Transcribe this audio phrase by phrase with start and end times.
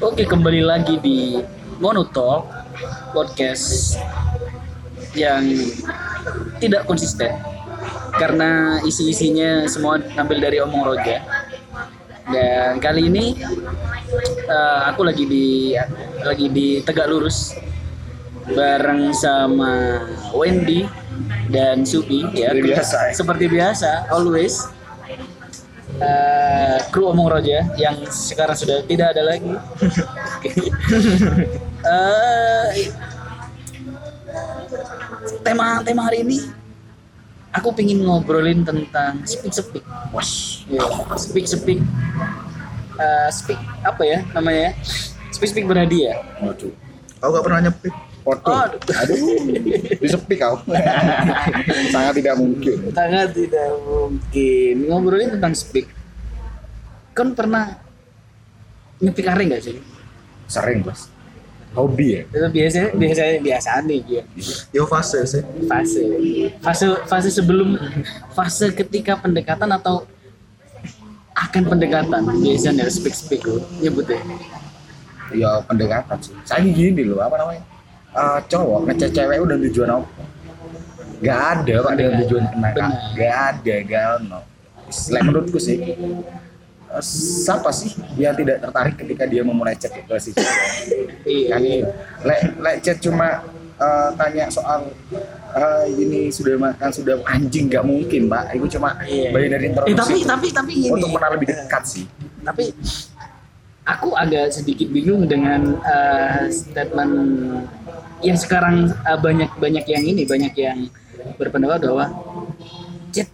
[0.00, 1.36] Oke, kembali lagi di
[1.76, 2.48] Monotalk
[3.12, 4.00] podcast
[5.12, 5.44] yang
[6.56, 7.36] tidak konsisten
[8.16, 11.20] karena isi-isinya semua ngambil dari omong Roja.
[12.32, 13.44] Dan kali ini
[14.48, 15.76] eh, aku lagi di
[16.24, 17.52] lagi di Tegak Lurus
[18.56, 20.00] bareng sama
[20.32, 20.88] Wendy
[21.52, 22.56] dan Supi ya.
[22.56, 23.12] Seperti biasa, ya.
[23.12, 24.79] Seperti biasa, always.
[26.00, 29.52] Eh, kru omong Roja yang sekarang sudah tidak ada lagi.
[31.80, 32.92] Eh,
[35.40, 36.44] tema tema hari ini
[37.56, 39.84] aku pingin ngobrolin tentang speak speak.
[40.12, 40.68] Wash.
[40.68, 40.84] Ya,
[41.16, 41.80] speak speak.
[43.00, 44.76] Eh, speak apa ya namanya?
[45.32, 46.20] Speak speak berhadiah.
[46.44, 46.68] Waduh.
[47.24, 47.94] Aku gak pernah nyepik.
[48.20, 48.48] Foto.
[48.52, 48.64] Oh,
[49.00, 49.16] Aduh.
[50.00, 50.60] Disepik kau.
[51.94, 52.76] Sangat tidak mungkin.
[52.92, 55.88] sangat tidak mungkin ngobrolin tentang speak.
[57.16, 57.80] Kan pernah
[59.00, 59.76] nyepik are nggak sih?
[60.46, 61.08] Sering, Bos.
[61.70, 62.22] Hobi ya?
[62.26, 64.22] Itu biasanya biasanya biasa nih dia.
[64.74, 65.42] Yo fase sih.
[65.70, 66.02] Fase
[66.58, 67.78] fase fase sebelum
[68.34, 70.02] fase ketika pendekatan atau
[71.30, 74.18] akan pendekatan biasanya speak speak lo nyebutnya.
[75.30, 76.34] Ya pendekatan sih.
[76.42, 77.62] Saya gini loh, apa namanya?
[78.10, 80.06] Eh, cowok ngecek cewek udah tujuan apa?
[81.20, 82.90] Gak ada pak dengan tujuan kena Benar.
[83.14, 84.40] Gak ada, gak ono.
[84.90, 90.34] Selain menurutku sih, eh, siapa sih yang tidak tertarik ketika dia memulai chat ke si
[90.34, 90.58] cewek?
[91.22, 91.48] Iya.
[91.52, 91.62] kan
[92.24, 94.90] lek lek chat cuma eh, tanya soal
[95.52, 99.30] eh, ini sudah makan sudah anjing nggak mungkin pak itu cuma Iya.
[99.30, 100.88] bagian dari Eh introduksi tapi tapi tapi ini.
[100.90, 102.04] untuk mengenal lebih dekat sih
[102.42, 102.74] tapi
[103.84, 107.14] aku agak sedikit bingung dengan eh, statement
[108.20, 110.78] yang sekarang eh, banyak banyak yang ini banyak yang
[111.36, 112.06] berpendapat bahwa
[113.12, 113.28] chat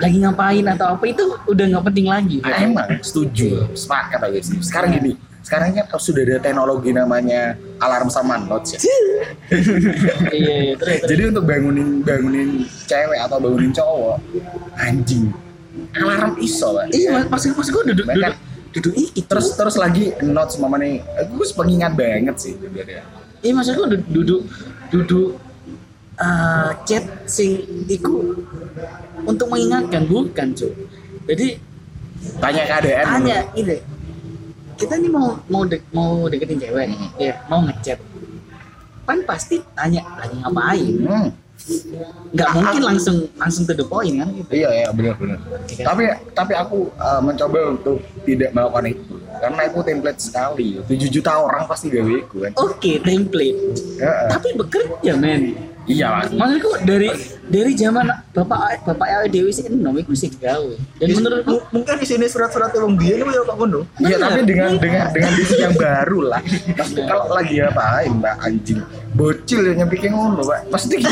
[0.00, 1.04] lagi ngapain atau apa?
[1.08, 2.38] Itu udah nggak penting lagi.
[2.44, 2.88] Ah, emang?
[3.00, 3.72] Setuju.
[3.76, 8.80] Sepakat aku sih sekarang gini sekarang kan sudah ada teknologi namanya alarm sama notes ya.
[10.28, 14.20] iya iya terus, jadi untuk bangunin bangunin cewek atau bangunin cowok
[14.76, 15.32] anjing
[15.96, 16.92] alarm iso pak.
[16.92, 18.36] Iya maksud maksud gue duduk duduk
[18.74, 21.00] duduk itu terus terus lagi notes mama nih.
[21.24, 22.54] Aku pengingat banget sih.
[22.58, 24.42] Sebenarnya iya maksud gue duduk
[24.90, 25.38] duduk
[26.18, 28.34] eh, chat sing iku
[29.22, 30.72] untuk mengingatkan bukan cuy
[31.28, 31.46] jadi
[32.42, 33.78] tanya keadaan tanya ini
[34.78, 37.10] kita nih mau mau dek, mau deketin cewek Hmm.
[37.18, 37.98] ya mau ngechat.
[39.02, 40.94] Kan pasti tanya lagi ngapain?
[41.02, 41.28] Hmm.
[42.30, 45.38] Nggak mungkin langsung langsung to the point kan gitu Iya iya benar benar.
[45.66, 45.84] Iya.
[45.84, 46.02] Tapi
[46.32, 50.68] tapi aku uh, mencoba untuk tidak melakukan itu karena itu template sekali.
[50.80, 52.52] 7 juta orang pasti gawe itu kan.
[52.54, 53.58] oke template
[53.96, 54.26] Heeh.
[54.28, 55.42] tapi bekerja men
[55.88, 56.28] Iya lah.
[56.28, 57.08] maksudku dari
[57.48, 61.96] dari zaman bapak bapak awake dewi sih enom iku sih gawe dan menurutku M- mungkin
[61.96, 63.80] di sini surat-surat emang dia nih ya kok ngono.
[63.96, 66.44] Iya tapi dengan dengan dengan visi yang baru lah.
[66.76, 68.84] Kalau lagi ngapain mbak anjing
[69.18, 71.10] bocil yang nyampikin ngono mbak pasti gitu.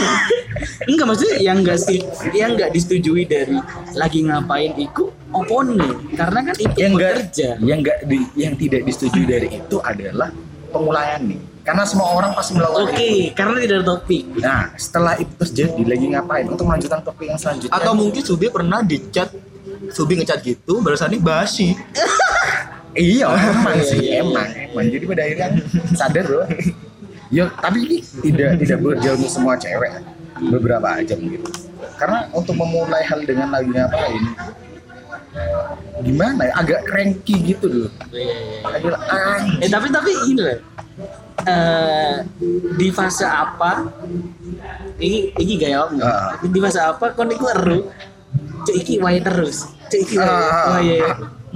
[0.91, 1.99] enggak maksudnya yang enggak sih
[2.31, 3.59] yang enggak disetujui dari
[3.99, 8.55] lagi ngapain iku opon nih karena kan itu yang enggak bekerja yang enggak di, yang
[8.55, 10.31] tidak disetujui dari itu adalah
[10.71, 11.41] pemulaian nih.
[11.67, 13.35] Karena semua orang pasti melakukan oke itu.
[13.35, 17.75] karena tidak ada topik Nah, setelah itu terjadi lagi ngapain untuk melanjutkan topik yang selanjutnya?
[17.75, 19.35] Atau mungkin Subi pernah di chat
[19.91, 21.75] Subi ngechat gitu, balasannya basi.
[22.97, 24.89] Iya, emang sih, emang, emang.
[24.89, 25.49] Jadi pada akhirnya
[25.93, 26.49] sadar bro.
[27.31, 28.79] Ya, tapi ini tidak tidak
[29.19, 30.03] untuk semua cewek.
[30.37, 31.43] Beberapa aja mungkin.
[31.97, 34.23] Karena untuk memulai hal dengan lagi ngapain,
[36.05, 36.53] gimana ya?
[36.61, 37.89] Agak cranky gitu dulu.
[38.63, 40.59] Agak ah, Eh tapi tapi ini loh.
[41.47, 42.15] Eh
[42.77, 43.89] di fase apa?
[45.01, 45.95] Ini ini gaya apa?
[46.05, 46.31] Ah.
[46.41, 47.89] Di fase apa kon iku eru?
[48.67, 49.73] Cuk iki wae terus.
[49.89, 50.29] Cuk iki wae
[50.77, 50.99] wae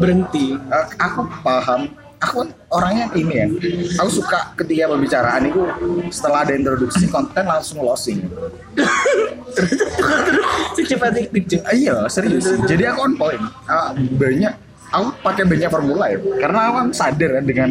[0.01, 0.57] berhenti.
[0.57, 2.00] eh, aku paham.
[2.21, 3.49] Aku orangnya ini ya.
[3.97, 5.65] Aku suka ketika pembicaraan itu
[6.13, 8.21] setelah ada introduksi konten langsung closing.
[10.77, 11.57] Secepat itu.
[11.63, 12.45] Ah, Iya serius.
[12.65, 13.41] Jadi aku on point.
[13.65, 14.53] Ah, banyak.
[14.91, 16.19] Aku pakai banyak formula ya.
[16.37, 17.71] Karena aku kan sadar kan dengan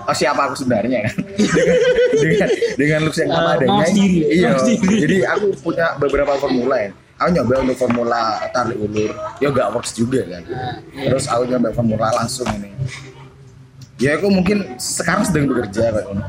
[0.00, 1.14] oh, siapa aku sebenarnya kan.
[1.34, 1.76] dengan,
[2.14, 2.48] dengan
[2.78, 3.84] dengan looks yang apa Eh, adanya.
[3.84, 3.90] ya,
[4.30, 4.50] Iya.
[4.96, 6.90] Jadi aku punya beberapa formula ya.
[7.20, 9.12] Aku nyoba untuk formula tarik ulur.
[9.42, 10.40] Ya gak works juga kan.
[10.40, 11.10] Nah, iya.
[11.10, 12.70] Terus aku nyoba formula langsung ini.
[14.00, 16.24] Ya aku mungkin sekarang sedang bekerja ngono.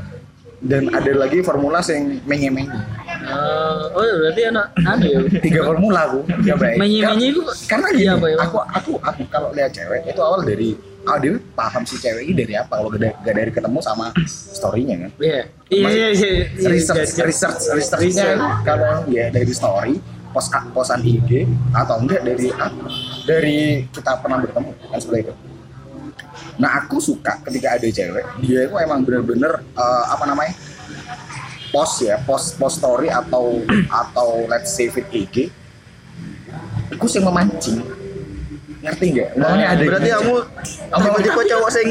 [0.62, 2.70] Dan ada lagi formula yang menye-menye.
[2.70, 5.20] Eh, oh berarti anak anu ya.
[5.42, 6.76] Tiga formula aku cobain.
[6.78, 8.36] Menye-menye itu karena gini, iya, apa ya?
[8.44, 12.34] aku aku aku kalau lihat cewek itu awal dari awal dia paham si cewek ini
[12.46, 15.42] dari apa kalau gak, gak dari ketemu sama storynya kan Iya.
[15.72, 16.30] Iya iya iya.
[16.54, 17.24] iya, research iya.
[17.26, 18.28] research researchnya
[18.62, 19.98] kalau ya dari story
[20.30, 22.48] post posan IG atau enggak dari
[23.28, 23.58] dari
[23.90, 25.34] kita pernah bertemu kan seperti itu
[26.54, 30.52] nah aku suka ketika ada cewek dia itu emang bener-bener eh, apa namanya
[31.68, 33.60] post ya post post story atau
[34.02, 35.48] atau let's say feed IG
[36.90, 37.80] aku sih memancing
[38.82, 39.38] ngerti nggak?
[39.38, 40.18] Maunya ada Berarti gitu.
[40.18, 40.34] kamu
[40.90, 41.88] kamu tipe cowok sing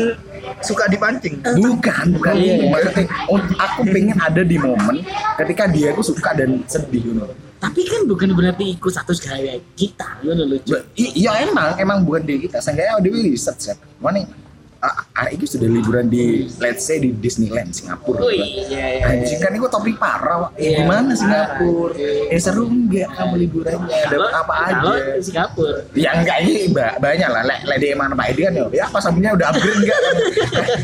[0.59, 1.35] suka dipancing.
[1.39, 2.67] bukan bukan Iya, iya.
[2.67, 4.99] maksudnya oh, aku pengen ada di momen
[5.39, 7.23] ketika dia aku suka dan sedih gitu
[7.57, 10.19] Tapi kan bukan berarti ikut satu kayak kita.
[10.67, 12.57] Ba- i- Iya emang, emang bukan di kita.
[12.57, 13.77] Seenggaknya ada riset set.
[13.95, 14.25] Mana
[14.81, 18.19] ah, ah, itu sudah liburan di let's say di Disneyland Singapura.
[18.19, 18.45] Oh iya,
[18.97, 19.05] iya.
[19.07, 20.49] Anjing kan itu topik parah.
[20.49, 20.51] Wak.
[20.57, 21.13] Iya, Gimana.
[21.13, 21.93] Singapura?
[21.93, 22.33] Iya.
[22.33, 23.97] Eh seru enggak kamu liburannya?
[24.09, 24.73] Dapat apa aja?
[24.75, 25.77] Kalau di Singapura.
[25.93, 27.41] Ya enggak ini ba- banyak lah.
[27.45, 28.65] Le- Lady mana Pak Edi kan ya.
[28.73, 29.99] Ya pas sampingnya udah upgrade enggak?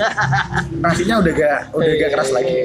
[0.84, 2.58] Nasinya udah gak udah gak keras lagi.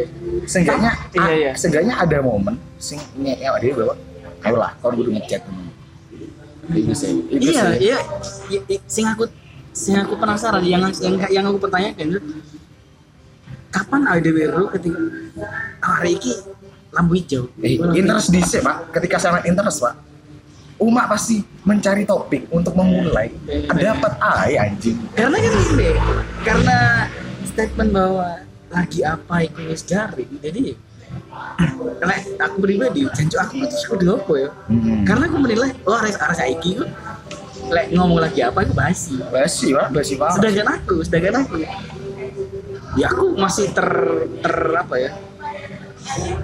[0.44, 1.52] Seenggaknya Iya, ah, iya.
[1.55, 3.94] seenggaknya ada momen sing ya dia bawa
[4.43, 5.14] ayolah kau kudu
[6.73, 7.11] Iya, sih.
[7.29, 7.99] iya, iya,
[8.49, 8.79] iya.
[8.87, 9.26] Sing aku
[9.72, 12.20] sing aku penasaran yang yang yang aku pertanyakan itu
[13.72, 15.00] kapan ada baru ketika
[15.80, 16.32] oh, hari ini
[16.92, 17.48] lampu hijau.
[17.64, 19.96] Eh, interest di pak ketika sangat interest pak
[20.76, 23.94] Umat pasti mencari topik untuk memulai Iya.
[23.94, 25.88] dapat ay anjing karena kan ini
[26.42, 26.78] karena
[27.46, 28.28] statement bahwa
[28.66, 30.74] lagi apa itu wis garing jadi
[32.02, 35.04] karena aku pribadi jancuk aku terus kudu apa ya Hmm.
[35.06, 36.70] karena aku menilai oh arek arek saiki
[37.72, 39.16] lek ngomong lagi apa aku basi.
[39.32, 39.88] Basi pak.
[39.90, 41.56] Basi pak sedangkan aku sedangkan aku.
[43.00, 43.88] Ya aku masih ter
[44.44, 45.10] ter apa ya?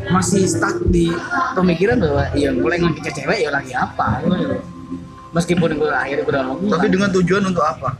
[0.09, 1.13] Masih stuck di
[1.53, 4.25] pemikiran bahwa ya mulai ngomongin cewek ya lagi apa?
[5.37, 7.93] Meskipun gue akhirnya udah ngomong Tapi dengan tujuan untuk apa?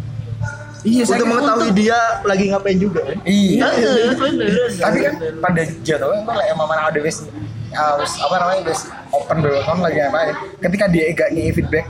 [0.87, 3.19] iya Untuk mengetahui dia lagi ngapain juga kan?
[3.27, 3.67] iya.
[3.67, 4.49] Heeh, bener.
[4.79, 7.27] tapi kan pada jatuhnya tuh kayak emang mana ada wis
[7.75, 10.35] harus apa namanya wis open dulu kamu lagi ngapain?
[10.63, 11.85] Ketika dia gak ngi feedback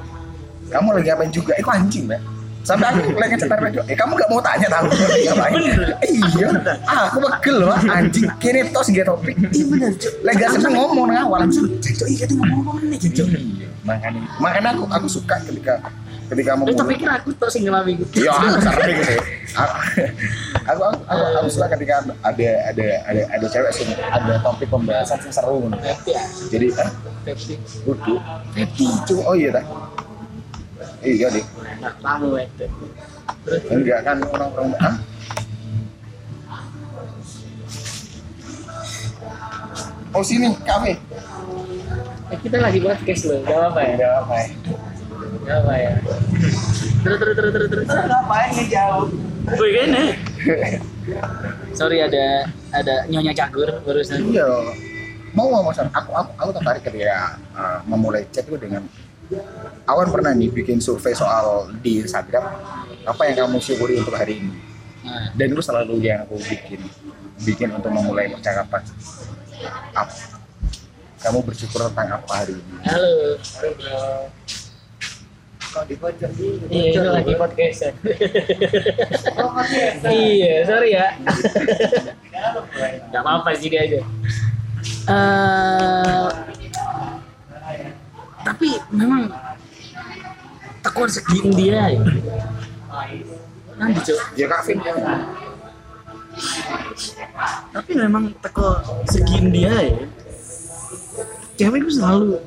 [0.69, 2.20] kamu lagi ngapain juga itu anjing mbak
[2.67, 5.61] sampai aku lagi ngechat mereka eh kamu gak mau tanya tahu ngapain
[6.05, 6.49] iya
[6.85, 11.06] ah aku pegel loh anjing kini tos gitu topik iya bener lagi gak seneng ngomong
[11.09, 13.26] nang awal Jancuk, iya tuh ngomong nih jancuk.
[13.32, 15.81] Iya, makanya makanya aku aku suka ketika
[16.29, 18.29] ketika mau Lu tak pikir aku tuh sing ngelami gitu.
[18.29, 19.17] Iya, aku sering gitu.
[19.56, 19.75] Aku,
[20.69, 25.19] aku, aku, aku, aku suka ketika ada ada ada ada cewek sih ada topik pembahasan
[25.25, 25.79] yang seru gitu.
[26.53, 27.55] Jadi, Happy.
[27.85, 28.14] kudu.
[28.56, 29.64] Itu, oh iya dah.
[30.99, 31.45] Iya deh.
[31.79, 32.67] Nah, tahu itu.
[33.47, 34.97] Terus Enggak kan orang-orang ah?
[40.17, 40.97] Oh sini, kafe.
[42.29, 43.93] eh, kita lagi podcast loh, gak apa ya?
[43.95, 44.47] Enggak apa ya.
[45.45, 45.93] Gak apa ya?
[47.05, 47.87] Terus terus terus terus terus.
[47.87, 49.06] Ngapain ngejauh?
[49.56, 50.05] Wih kene.
[51.79, 54.29] Sorry ada ada nyonya cagur barusan.
[54.29, 54.49] Iya.
[55.37, 58.83] Mau ngomong sama aku, aku, aku tertarik ketika uh, memulai chat itu dengan
[59.85, 62.49] Awan pernah nih bikin survei soal di Instagram
[63.05, 64.57] apa yang kamu syukuri untuk hari ini
[65.37, 66.81] dan itu selalu yang aku bikin
[67.45, 68.85] bikin untuk memulai percakapan
[69.93, 70.17] apa
[71.21, 73.15] kamu bersyukur tentang apa hari ini halo.
[73.37, 74.01] Halo bro.
[75.69, 76.65] Kok dibocor gitu?
[76.73, 77.93] Iya, itu lagi podcast.
[80.09, 81.13] iya, sorry ya.
[83.13, 84.01] Gak apa-apa sih dia aja.
[85.13, 86.29] Eh,
[88.46, 89.31] tapi memang
[90.82, 92.00] tekuan segini dia ya.
[93.79, 94.19] Nanti cok.
[94.35, 94.79] ya kak Vin
[97.71, 99.95] Tapi memang teko segini dia ya.
[101.59, 102.38] Cewek itu selalu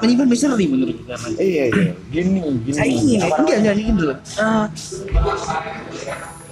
[0.00, 1.16] menyimpan misteri menurut kita.
[1.36, 4.14] Iya iya gini gini Saya ingin, enggak enggak gini dulu.
[4.16, 4.64] Eh,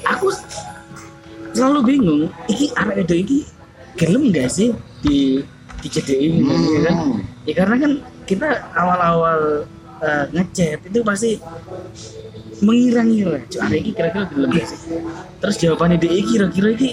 [0.05, 0.27] aku
[1.57, 3.49] selalu bingung, iki anak edo iki
[3.97, 5.41] gelem nggak sih di
[5.81, 6.97] di CDI gitu, ya kan?
[6.97, 7.19] Hmm.
[7.49, 7.93] Ya karena kan
[8.25, 9.69] kita awal-awal
[10.05, 11.31] eh, ngechat itu pasti
[12.65, 14.79] mengira-ngira, "Cuk, anak iki kira-kira gelem nggak sih?
[15.43, 16.91] Terus jawabannya dia kira-kira iki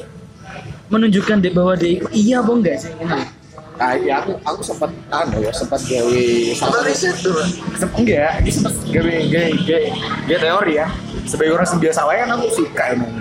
[0.91, 2.91] menunjukkan deh bahwa dia iya apa enggak sih?
[2.91, 3.17] Gitu.
[3.81, 6.21] Nah, ya aku aku sempat anu ya sempat gawe
[6.53, 7.17] Coba riset.
[7.81, 9.87] Sem- enggak, ini sempat gawe gawe gawe
[10.29, 10.87] gawe teori ya.
[11.25, 13.11] Sebagai orang biasa wae kan aku suka emang.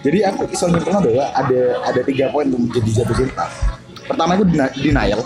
[0.00, 3.46] Jadi aku iso nyimpulnya bahwa ada ada tiga poin untuk menjadi jatuh cinta.
[4.10, 5.20] Pertama itu deni- denial,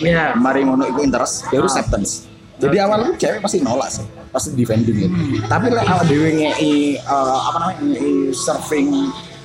[0.00, 0.32] Ya.
[0.32, 1.68] mari ngono itu interest, baru Ah.
[1.68, 2.24] acceptance.
[2.56, 5.16] Jadi awalnya cewek pasti nolak sih, pasti defending gitu.
[5.44, 8.88] Tapi lah awal dewe ngei eh, apa namanya ngei surfing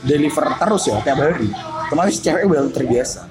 [0.02, 1.48] deliver terus ya tiap hari.
[1.86, 3.24] Otomatis cewek udah terbiasa.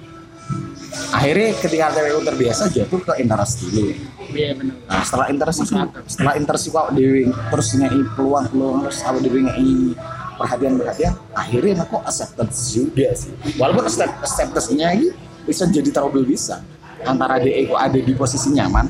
[1.11, 3.92] Akhirnya ketika cewek itu terbiasa jatuh ke interest dulu.
[4.30, 4.75] Iya benar.
[4.85, 5.75] Nah, setelah interest itu,
[6.06, 9.73] setelah interest itu dewi terus ngei peluang-peluang terus awal dewi ngei
[10.35, 13.30] perhatian-perhatian, akhirnya aku acceptance juga sih.
[13.54, 15.09] Walaupun accept- acceptance-nya ini
[15.45, 16.61] bisa jadi trouble bisa
[17.05, 18.89] antara dia itu ada di posisi nyaman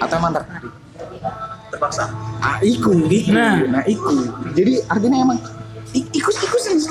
[0.00, 0.72] atau emang tertarik.
[1.72, 2.04] Terpaksa.
[2.40, 3.32] Ah, iku, iku.
[3.36, 3.60] Nah.
[3.68, 4.12] Nah, iku.
[4.56, 5.38] Jadi artinya emang
[5.92, 6.30] i- iku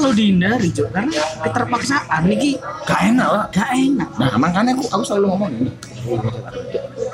[0.06, 1.12] selalu dihindari Cok karena
[1.46, 5.72] keterpaksaan ini gak enak lah gak enak nah makanya aku aku selalu ngomong ini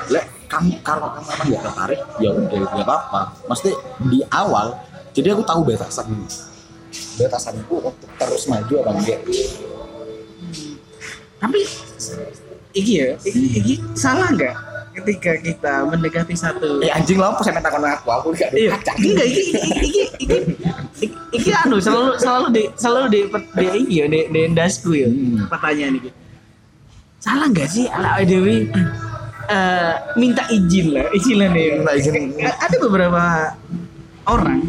[0.08, 3.70] lek kamu kalau kamu emang gak tertarik ya udah gak apa-apa mesti
[4.10, 4.76] di awal
[5.12, 6.06] jadi aku tahu batasan
[7.16, 9.20] batasanku untuk terus maju apa enggak
[11.42, 11.60] tapi
[12.72, 13.08] iki ya?
[13.18, 14.54] Iki, iki salah nggak
[15.02, 16.78] ketika kita mendekati satu?
[16.84, 18.08] Eh anjing lah apa saya minta aku?
[18.14, 18.70] Aku gak iya.
[18.78, 20.36] enggak iki iki iki iki
[21.02, 23.20] iki, iki anu selalu selalu di selalu di
[23.58, 25.10] di iki ya di, di endasku ya.
[25.10, 25.50] Hmm.
[25.50, 26.10] pertanyaan ini
[27.22, 27.86] salah nggak sih?
[27.90, 28.66] Ala dewi.
[29.52, 31.66] Eh, minta izin lah izin lah nih.
[31.82, 32.14] Minta izin.
[32.38, 33.22] ada beberapa
[34.30, 34.62] orang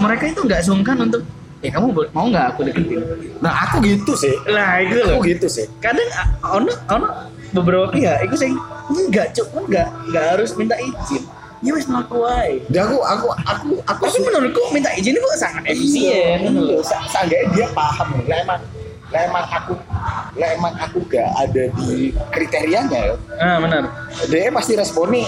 [0.00, 1.24] mereka itu nggak sungkan untuk
[1.64, 3.00] ya kamu mau nggak aku deketin?
[3.40, 4.34] Nah aku gitu sih.
[4.48, 5.20] Lah itu loh.
[5.20, 5.66] Aku gitu sih.
[5.80, 7.08] Kadang ah, ono ono
[7.56, 8.50] beberapa pihak itu sih.
[8.92, 9.88] Enggak cukup enggak.
[10.08, 11.22] Enggak harus minta izin.
[11.64, 12.60] Ya wes melaku wae.
[12.68, 16.78] Dan aku aku aku aku tapi menurutku minta izin itu sangat efisien iya.
[16.84, 18.08] seenggaknya dia paham.
[18.28, 18.60] Lah emang
[19.06, 19.74] lah emang aku
[20.36, 23.14] lah emang aku gak ada di kriterianya ya.
[23.40, 23.88] Ah benar.
[24.28, 25.24] Dia pasti responnya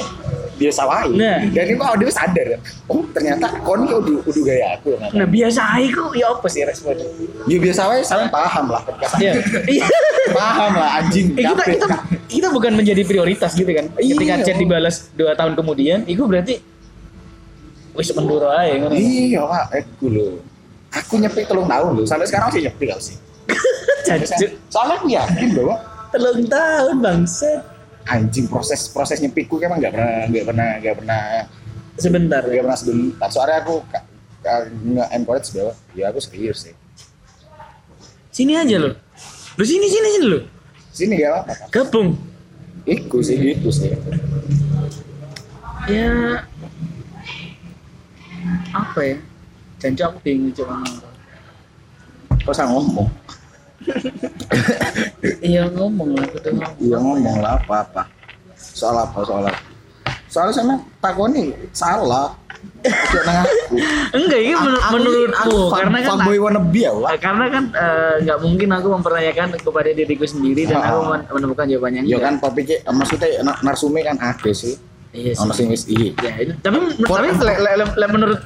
[0.58, 1.38] biasa wae Nah.
[1.48, 2.46] dan kalau dia sadar.
[2.50, 6.46] Kan oh ternyata kon ini udah udah gaya aku nah biasa aja kok ya apa
[6.46, 7.06] sih responnya?
[7.46, 8.82] Ya biasa wae saya paham lah.
[8.84, 9.86] Ketika iya.
[10.28, 11.86] Paham lah anjing Eh, kita kita
[12.28, 13.88] kita bukan menjadi prioritas gitu kan?
[13.94, 14.44] Ketika Iya.
[14.44, 16.60] chat dibalas dua tahun kemudian itu berarti
[17.94, 18.94] wis menduro aja ngono.
[18.94, 19.64] iya pak.
[19.74, 20.26] Aku lho.
[20.90, 22.04] Aku nyepik telung tahun lho.
[22.04, 23.16] Sampai sekarang masih nyepik aku sih.
[24.68, 25.74] Soalnya aku yakin bahwa
[26.08, 27.60] telung tahun bangset
[28.08, 31.22] anjing proses proses nyepikku emang nggak pernah nggak pernah nggak pernah.
[31.98, 33.28] Sebentar nggak pernah sebentar.
[33.28, 33.74] Soalnya aku
[34.96, 36.74] nge encourage bahwa ya aku serius sih.
[38.32, 38.96] Sini aja lo.
[39.58, 40.40] Lu sini sini sini lo.
[40.94, 41.52] Sini gak apa-apa.
[41.54, 42.08] Kan gabung.
[42.88, 43.92] Iku sih gitu sih.
[45.90, 46.42] Ya.
[48.72, 49.16] Apa ya?
[49.78, 51.08] Janji aku bingung ngomong
[52.48, 53.12] kok saya ngomong
[55.40, 56.74] iya ngomong lah tuh ngomong.
[56.78, 58.02] Iya ngomong lah apa apa
[58.54, 59.60] soal apa soal apa?
[60.28, 62.34] Soalnya sama takoni salah.
[62.78, 63.74] Udah nang aku.
[64.12, 67.10] Enggak ini menur- Aku- menurutku karena kan fanboy wannabe ya Wak.
[67.10, 71.66] Eh, karena kan eh, nggak mungkin aku mempertanyakan kepada diriku sendiri dan aku men- menemukan
[71.66, 74.74] jawabannya ya kan topiknya maksudnya na- narsume kan ada sih.
[75.08, 75.40] Iya sih.
[75.40, 78.40] ono sing wis iya ya tapi tapi le, le, le- le- menurut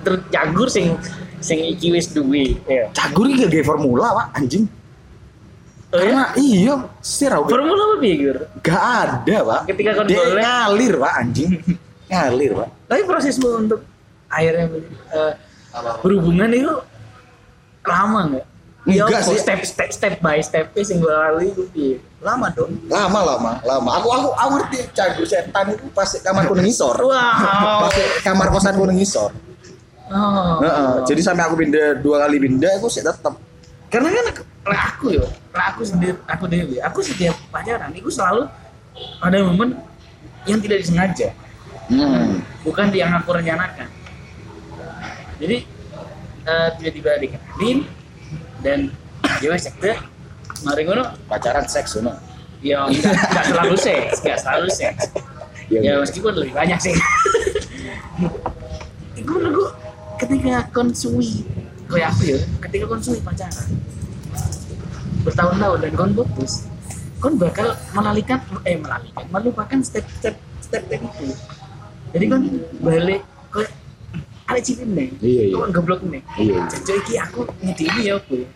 [0.00, 0.96] menurut Jagur sing
[1.40, 2.56] sing iki wis duwe.
[2.66, 4.64] Ya cagur iki gak formula Wak anjing.
[5.86, 6.02] Oh, ya?
[6.02, 8.36] karena iya sih Raul formula apa piye Gur?
[8.60, 9.60] Gak ada Pak.
[9.70, 11.50] Ketika kon dia golek- ngalir Pak anjing.
[12.10, 12.68] Ngalir Pak.
[12.86, 13.80] Tapi prosesmu untuk
[14.26, 14.66] akhirnya
[15.14, 15.32] eh,
[16.02, 16.74] berhubungan itu
[17.82, 18.46] lama nggak?
[18.86, 19.34] Ya, Enggak sih.
[19.34, 22.70] step step step by step sing gue lalui itu piye Lama dong.
[22.86, 23.90] lama lama lama.
[23.98, 27.86] Aku aku aku ngerti cagur setan itu pas kamar kuning isor wow.
[27.86, 29.30] Pas kamar kosan kuning isor
[30.10, 30.58] oh.
[30.62, 33.34] Heeh, jadi sampai aku pindah dua kali pindah aku sih tetap
[33.86, 34.24] karena kan
[34.66, 36.82] lah aku yo lah aku sendiri aku dewi.
[36.82, 38.50] Aku setiap pacaran itu selalu
[39.22, 39.78] ada momen
[40.44, 41.30] yang tidak disengaja.
[41.86, 42.42] Hmm.
[42.66, 43.86] bukan yang aku rencanakan.
[45.38, 45.62] Jadi
[46.42, 47.86] eh, tiba-tiba dikenalin
[48.58, 48.90] dan
[49.38, 49.98] dia wes cek deh
[50.66, 51.14] mari ngono.
[51.30, 52.10] Pacaran seks no
[52.58, 55.14] ya nggak nggak selalu seks nggak selalu seks.
[55.70, 56.02] Iya, ya iya.
[56.02, 56.94] meskipun lebih banyak sih.
[59.18, 59.85] Itu menurutku
[60.18, 61.44] ketika konsui.
[61.86, 62.38] Kayak aku ya?
[62.66, 63.68] Ketika konsui pacaran.
[65.22, 66.66] Bertahun-tahun dan kon putus.
[67.22, 71.26] Kon bakal melalikan eh melalikan melupakan step-step step-step itu.
[72.14, 72.42] Jadi kon
[72.80, 73.62] balik ke
[74.46, 75.54] ada cilin nih Iya, iya.
[75.58, 76.70] kon goblok nih Iya.
[76.70, 78.46] jadi iki aku ngedini ya aku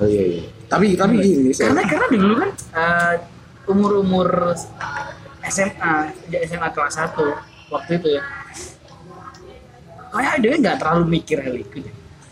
[0.00, 0.42] oh iya iya.
[0.64, 2.50] Tapi tapi gini karena karena dulu kan
[3.68, 4.28] umur umur
[5.44, 5.94] SMA
[6.24, 7.20] sejak SMA kelas 1
[7.68, 8.22] waktu itu ya
[10.10, 11.80] kayak dia nggak terlalu mikir hal itu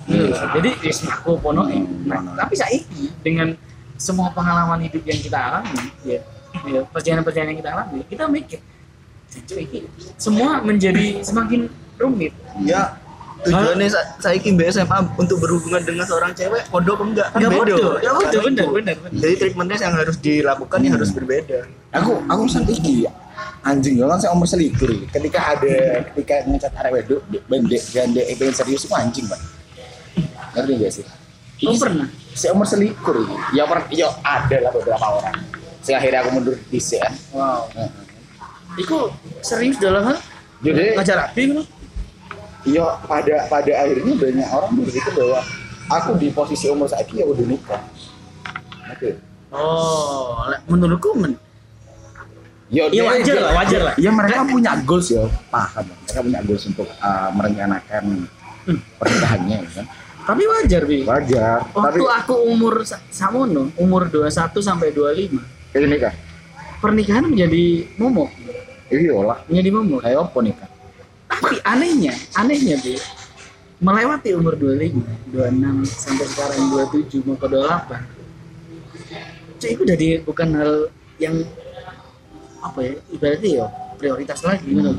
[0.04, 0.32] Hmm.
[0.54, 1.68] jadi ya aku pono
[2.02, 2.32] nah, Hmm.
[2.32, 2.80] tapi saya
[3.20, 3.52] dengan
[3.94, 5.68] semua pengalaman hidup yang kita alami
[6.02, 6.18] ya,
[6.64, 8.61] ya perjalanan-perjalanan yang kita alami kita mikir
[9.28, 9.78] "Jancuk, iki
[10.16, 12.32] semua menjadi semakin rumit.
[12.58, 12.97] Ya
[13.38, 17.26] tujuannya sa- saya kimbe SMA untuk berhubungan dengan seorang cewek bodoh apa enggak?
[17.28, 17.61] Kan nggak beda.
[17.61, 18.49] bodoh ya bodoh itu.
[18.49, 20.97] benar benar jadi treatmentnya yang harus dilakukan ya Hmm.
[20.97, 21.58] harus berbeda.
[21.92, 22.94] Aku aku pesan iki
[23.67, 28.55] anjing ya kan saya umur selikur ketika ada ketika ngecat arek wedok bendek gandek pengen
[28.55, 29.41] serius itu anjing pak.
[30.55, 31.05] Ngerti gak sih?
[31.67, 32.09] Oh, pernah?
[32.38, 35.37] saya umur selikur ya per ya ada lah beberapa orang.
[35.83, 37.67] Saya akhirnya aku mundur di kan wow.
[37.75, 37.91] Heeh.
[38.79, 39.11] Iku
[39.43, 40.19] serius dalam hal?
[40.62, 41.67] Jadi ngajar rapi kan?
[42.67, 45.41] ya pada pada akhirnya banyak orang berpikir bahwa
[45.88, 47.83] aku di posisi umur saya ya udah nikah.
[48.93, 49.17] Oke.
[49.49, 51.33] Oh, le- menurutku men
[52.68, 53.94] Ya, Ya, wajar lah, wajar lah.
[53.96, 55.88] Ya mereka punya goals ya, paham.
[56.04, 58.28] Mereka punya goals untuk uh, merencanakan
[58.60, 58.76] Hmm.
[59.00, 59.87] pernikahannya, ya kan.
[60.28, 61.00] Tapi wajar, Bi.
[61.02, 64.28] wajar Waktu aku umur sa- samono, umur 21
[64.60, 65.40] sampai 25,
[65.72, 66.12] ini kan
[66.78, 68.28] pernikahan menjadi momok.
[68.88, 70.00] iya lah Menjadi momok.
[70.00, 70.68] kayak apa nih kan
[71.26, 73.00] Tapi anehnya, anehnya, Bi.
[73.78, 78.04] Melewati umur 25, 26 sampai sekarang 27 mau ke 28.
[79.56, 80.72] Cuy, itu jadi bukan hal
[81.16, 81.40] yang
[82.61, 84.97] apa ya, ibaratnya ya prioritas lagi gitu loh.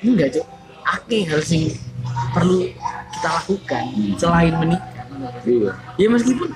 [0.00, 0.46] Enggak, Cuk.
[0.84, 1.72] Ake hal sing
[2.30, 2.68] perlu
[3.10, 3.84] kita lakukan
[4.14, 4.92] selain menikah.
[5.44, 6.48] iya Ya meskipun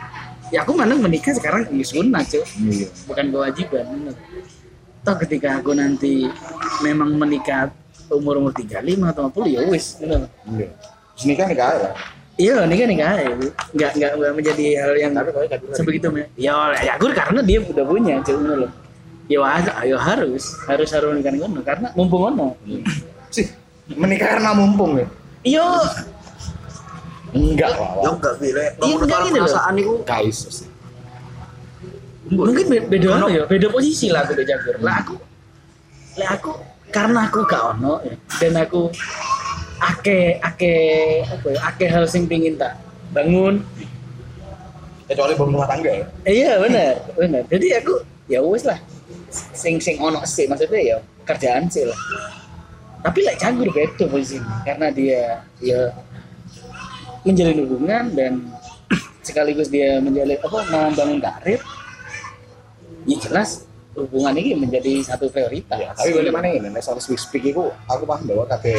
[0.49, 2.45] ya aku mandang menikah sekarang ya sunnah, Cuk.
[2.61, 4.15] iya bukan kewajiban bener.
[5.01, 6.29] Toh ketika aku nanti
[6.81, 7.73] memang menikah
[8.09, 10.29] umur umur 35 atau 40 ya wis bener.
[10.49, 10.69] iya
[11.15, 11.91] sini kan nikah ya
[12.39, 13.31] Iya, nikah nikah ya.
[13.75, 17.43] Nggak nggak nggak menjadi hal yang tapi kalau gak sebegitu me- ya ya aku karena
[17.43, 18.71] dia udah punya bener loh.
[19.29, 22.57] Ya wajar, ayo harus harus harus nikah ngono karena mumpung ono.
[23.29, 23.45] sih
[23.87, 25.07] menikah karena mumpung ya
[25.39, 25.65] Iya,
[27.31, 28.57] enggak Ya lah enggak gile.
[28.59, 29.45] Iya, Menurut enggak gitu loh.
[29.45, 30.39] perasaan itu guys
[32.29, 34.77] mungkin be- beda ono ya, beda posisi lah aku udah jagur.
[34.79, 35.15] Lah aku
[36.17, 36.51] lah aku
[36.89, 38.89] karena aku gak ono ya, dan aku
[39.79, 40.75] ake ake
[41.23, 42.77] apa ya, ake hal sing pingin tak
[43.11, 43.61] bangun.
[45.05, 47.41] kecuali berumah tangga ya Eh, iya benar, benar.
[47.47, 48.77] Jadi aku ya wis lah
[49.33, 50.97] sing sing ono sih maksudnya ya
[51.29, 51.99] kerjaan sih lah.
[52.99, 55.95] Tapi lah jagur beda posisinya karena dia ya
[57.23, 58.33] menjalin hubungan dan
[59.23, 61.61] sekaligus dia menjalin apa membangun karir
[63.05, 63.69] ya jelas
[63.99, 68.03] hubungan ini menjadi satu prioritas Ya, tapi bagaimana ini, nek soal speak speak itu aku
[68.07, 68.79] paham bahwa kakek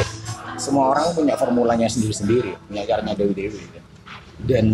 [0.56, 3.60] semua orang punya formulanya sendiri-sendiri, punya caranya dewi-dewi.
[3.76, 3.84] kan.
[4.40, 4.66] Dan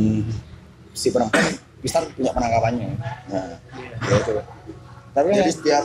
[0.94, 1.44] si perempuan
[1.82, 2.88] bisa punya penangkapannya.
[3.30, 3.58] Nah,
[4.06, 4.32] ya itu.
[5.16, 5.84] Tapi jadi kan setiap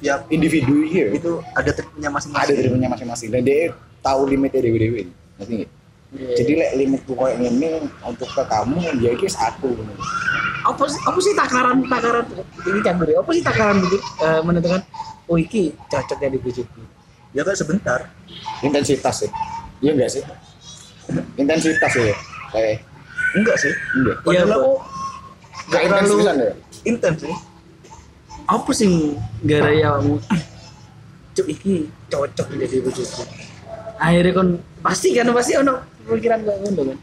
[0.00, 2.56] setiap individu ini itu ada triknya ada masing-masing.
[2.56, 5.12] triknya masing-masing dan dia tahu limitnya dewi-dewi.
[5.36, 5.70] Ngerti nggak?
[6.10, 6.34] Iya.
[6.42, 7.68] Jadi lek limit tuh kayak ini
[8.02, 9.70] untuk ke kamu, ya itu aku.
[10.60, 12.24] apa sih apa sih takaran takaran
[12.68, 14.84] ini campur ya apa sih takaran begitu eh, menentukan
[15.24, 16.80] oh iki cocok jadi bujuku
[17.30, 18.10] Ya kan sebentar.
[18.60, 19.30] Intensitas sih.
[19.80, 20.22] Iya enggak sih?
[21.38, 22.14] Intensitas ya.
[22.50, 22.82] Kayak
[23.38, 23.72] Enggak sih.
[23.94, 24.16] enggak.
[24.26, 24.72] Iya, Padahal aku
[25.70, 26.52] Enggak intens ya.
[26.82, 27.34] intens sih.
[28.50, 29.14] Apa sih
[29.46, 30.18] gara ya kamu?
[31.38, 33.22] Cuk iki cocok jadi bujuku
[34.00, 34.48] akhirnya kon
[34.80, 35.76] pasti kan pasti ono
[36.08, 36.98] pikiran kayak ngono kan?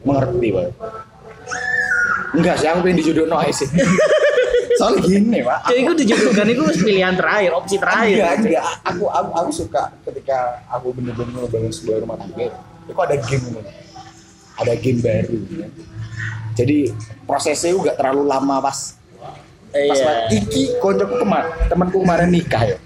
[0.00, 0.66] Mengerti pak.
[2.34, 3.68] Enggak sih aku pengen dijodohin aja sih.
[4.80, 5.60] Soalnya gini pak.
[5.68, 8.16] Cuk, itu dijodohkan itu pilihan terakhir opsi terakhir.
[8.16, 8.64] Enggak enggak.
[8.88, 12.48] Aku aku aku suka ketika aku bener-bener ngebangun sebuah rumah tangga
[12.90, 13.46] itu ada game
[14.60, 15.68] ada game baru ya.
[16.58, 16.78] jadi
[17.24, 18.98] prosesnya juga terlalu lama pas
[19.70, 20.04] pas iya.
[20.06, 20.26] banget.
[20.42, 22.78] iki koncoku kemarin temanku kemarin nikah ya.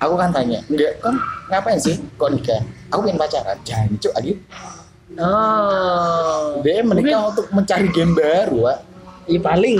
[0.00, 1.14] Aku kan tanya enggak kan
[1.50, 2.62] ngapain sih kok nikah?
[2.94, 3.58] Aku pengen pacaran.
[3.66, 4.32] Jancuk lagi.
[5.18, 6.62] Oh.
[6.62, 8.78] Dia menikah untuk mencari game baru pak
[9.30, 9.76] Iya paling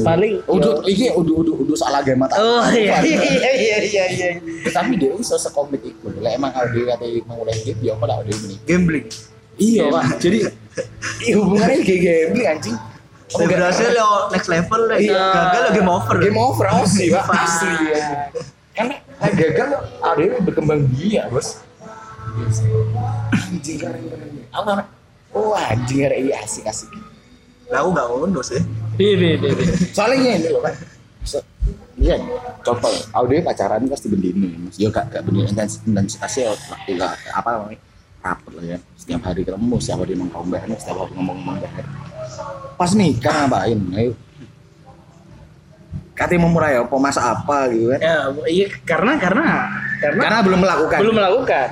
[0.00, 4.28] paling udah iki udah udah udah salah game mata oh iya iya iya iya iya.
[4.72, 8.04] Tapi dia iso sekomit itu lah emang kalau dia kata mau mulai game ya apa
[8.08, 8.64] lah dia menikah.
[8.64, 9.06] Gambling.
[9.60, 10.38] iya pak jadi
[11.22, 12.76] iya, hubungannya kayak gambling anjing
[13.32, 13.48] Udah.
[13.48, 14.98] berhasil ya next level lah.
[15.00, 15.24] Iya.
[15.32, 16.16] Gagal ya game over.
[16.20, 17.24] game over sih pak.
[17.24, 18.28] Asli ya
[18.74, 19.68] karena nah, gagal
[20.02, 21.62] ada yang berkembang dia bos.
[23.30, 24.86] Anjing keren keren aku kan
[25.30, 26.90] oh anjing keren iya asik asik.
[27.70, 28.60] Lah aku enggak ngono sih.
[28.98, 30.74] iya iya iya soalnya ini loh kan
[31.24, 31.40] So,
[31.96, 32.20] iya
[32.60, 32.92] coba.
[33.16, 34.60] Audio pacaran pasti bendini.
[34.60, 35.24] Mas ya gak gak
[35.88, 36.52] intensitasnya
[36.84, 37.80] enggak apa namanya
[38.24, 38.78] rapet lah ya.
[38.96, 41.88] Setiap hari ketemu setiap hari nongkrong bareng setiap hari ngomong bareng
[42.74, 44.12] pas nikah ngapain ayo.
[46.14, 48.00] Katanya memulai apa masa apa gitu kan?
[48.00, 48.16] Ya
[48.48, 49.46] iya karena karena
[50.00, 50.98] karena karena belum melakukan.
[51.04, 51.68] Belum melakukan.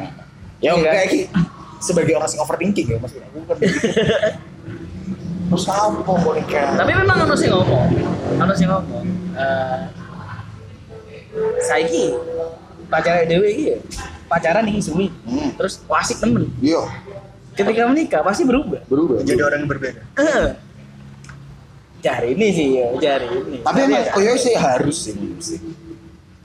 [0.62, 0.78] Ya Iya.
[0.78, 1.20] enggak Ki.
[1.82, 3.28] sebagai orang yang overthinking ya maksudnya.
[3.32, 3.74] Kan begitu.
[5.52, 6.68] terus apa mau nikah?
[6.78, 7.86] Tapi memang ono sing ngomong.
[8.38, 9.04] Ono sing ngomong.
[9.34, 9.80] Eh
[11.64, 12.12] saiki
[12.92, 13.78] pacaran dewe iki ya
[14.32, 15.52] pacaran iki suwi Hmm.
[15.60, 16.48] terus wasik temen.
[16.64, 16.80] Iya.
[17.52, 18.80] Ketika menikah pasti berubah.
[18.88, 19.20] Berubah.
[19.20, 20.00] Jadi orang yang berbeda.
[20.16, 20.56] eh
[22.00, 23.56] cari ini sih ya cari ini.
[23.60, 25.60] Tapi emang koyo sih harus sih menurut sih.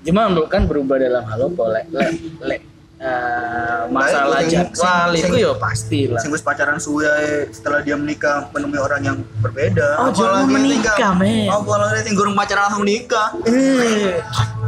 [0.04, 1.64] Cuma kan berubah dalam hal apa?
[1.72, 2.12] Lek lek
[2.44, 2.62] lek
[2.98, 7.06] eh, masalah Sing- jadwal itu ya pasti lah Sing wis pacaran suwe
[7.54, 10.02] setelah dia menikah menemui orang yang berbeda.
[10.02, 11.50] Oh, jangan menikah, men.
[11.50, 13.38] Apalagi sing gurung pacaran langsung nikah.
[13.46, 14.18] Eh,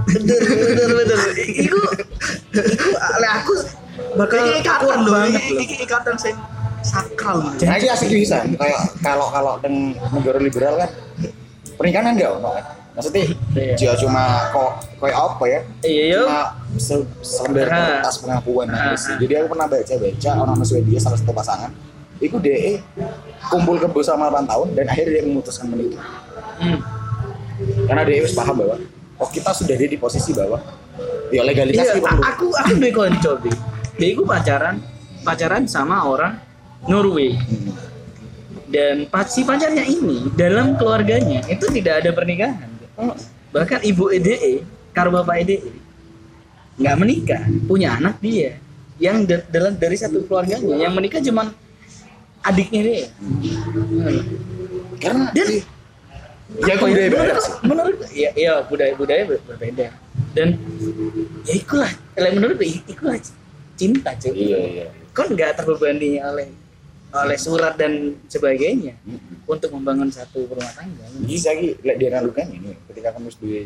[0.10, 1.78] bener bener bener iku
[2.54, 2.88] iku
[3.18, 3.54] lek aku
[4.18, 6.36] bakal ikatan banget iki ikatan sing
[6.82, 7.44] sakral.
[7.44, 8.42] Nah, ini asik bisa.
[8.46, 10.90] Kayak kalau kalau dengan negara liberal kan
[11.76, 12.66] pernikahan kan enggak ono kan.
[13.00, 13.24] Maksudnya
[13.56, 13.76] Iya.
[13.80, 15.60] dia cuma kok kayak apa ya?
[15.82, 16.44] iya yo Cuma
[16.76, 19.16] se- selembar kertas pengakuan aja sih.
[19.18, 21.72] Jadi aku pernah baca baca orang Swedia salah satu pasangan
[22.20, 22.84] Iku DE
[23.48, 26.04] kumpul kebo sama 8 tahun dan akhirnya dia memutuskan menikah.
[26.60, 26.84] Hmm.
[27.88, 28.76] Karena DE wis paham bahwa
[29.16, 30.60] oh kita sudah ada di posisi bahwa
[31.30, 33.52] ya legalitas Iya, itu a- aku aku duwe konco Bi.
[33.96, 34.84] Dia iku pacaran
[35.24, 36.36] pacaran sama orang
[36.86, 37.40] Norway.
[37.40, 37.72] Hmm.
[38.70, 42.69] Dan si pacarnya ini dalam keluarganya itu tidak ada pernikahan.
[43.50, 44.62] Bahkan ibu EDE,
[44.94, 45.58] karo bapak EDE
[46.80, 48.56] nggak menikah, punya anak dia
[49.00, 51.52] yang da- dalam dari satu keluarganya yang menikah cuman
[52.40, 53.08] adiknya dia.
[55.00, 55.48] Karena Dan
[56.66, 57.06] ya aku udah
[57.62, 59.94] menurut, ya, ya budaya budaya ber- berbeda
[60.34, 60.58] dan
[61.46, 62.58] ya ikulah menurut
[62.90, 63.18] ikulah
[63.78, 64.86] cinta cuy Iya iya.
[65.14, 66.50] kan nggak terbebani oleh
[67.10, 68.94] oleh surat dan sebagainya
[69.50, 71.10] untuk membangun satu rumah tangga.
[71.26, 73.66] Bisa lagi lek dia lakukan ini ketika kamu sudah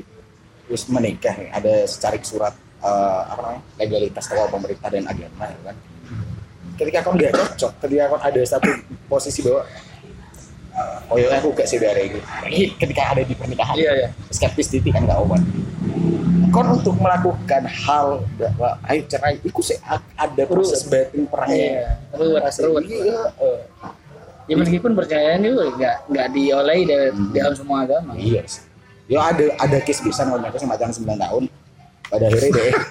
[0.63, 5.75] terus menikah ada secara surat eh, apa namanya legalitas tokoh pemerintah dan agama ya kan.
[6.73, 8.69] Ketika kau nggak cocok, ketika kau ada satu
[9.11, 9.61] posisi bahwa
[11.11, 12.09] oh ya aku gak sih dari
[12.49, 12.73] ini.
[12.79, 13.75] Ketika ada di pernikahan.
[13.77, 15.43] Iya ya skeptis titik kan gak obat
[16.53, 19.77] kon untuk melakukan hal bahwa ayo cerai itu sih
[20.17, 23.59] ada proses batin perangnya ruwet ruwet iya eh.
[24.45, 28.63] ya meskipun percayaan itu nggak nggak diolehi dari dalam semua agama Iya sih.
[29.11, 31.43] Yo ada ada case bisa kalau mereka sama pacaran 9 tahun.
[32.07, 32.73] Pada akhirnya deh.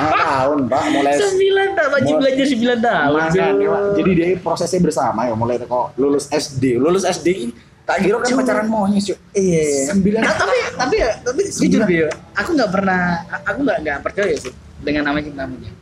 [0.00, 3.78] Tahun, Pak, mulai sembilan tak wajib belajar sembilan tahun Makan, ya.
[4.00, 6.80] Jadi dia prosesnya bersama ya mulai kok lulus SD.
[6.80, 7.52] Lulus SD ini
[7.90, 9.18] tak kira kan pacaran monyet, Cuk.
[9.34, 9.60] Iya.
[9.66, 9.84] iya.
[9.90, 12.06] Sembilan Nah, tapi tapi ya tapi jujur Bio,
[12.38, 13.00] aku nggak pernah
[13.42, 14.54] aku nggak nggak percaya sih
[14.86, 15.74] dengan namanya cinta monyet.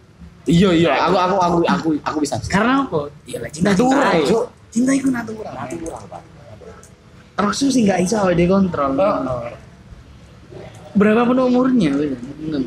[0.49, 2.41] Iya iya, aku aku aku aku aku bisa.
[2.49, 3.13] Karena apa?
[3.29, 4.49] Ya lah cinta Natural, cinta.
[4.73, 5.53] Cinta itu natural.
[5.53, 6.23] Natural, Pak.
[7.39, 8.91] Terus sih nggak bisa awal dikontrol.
[10.97, 12.65] Berapapun umurnya, bener.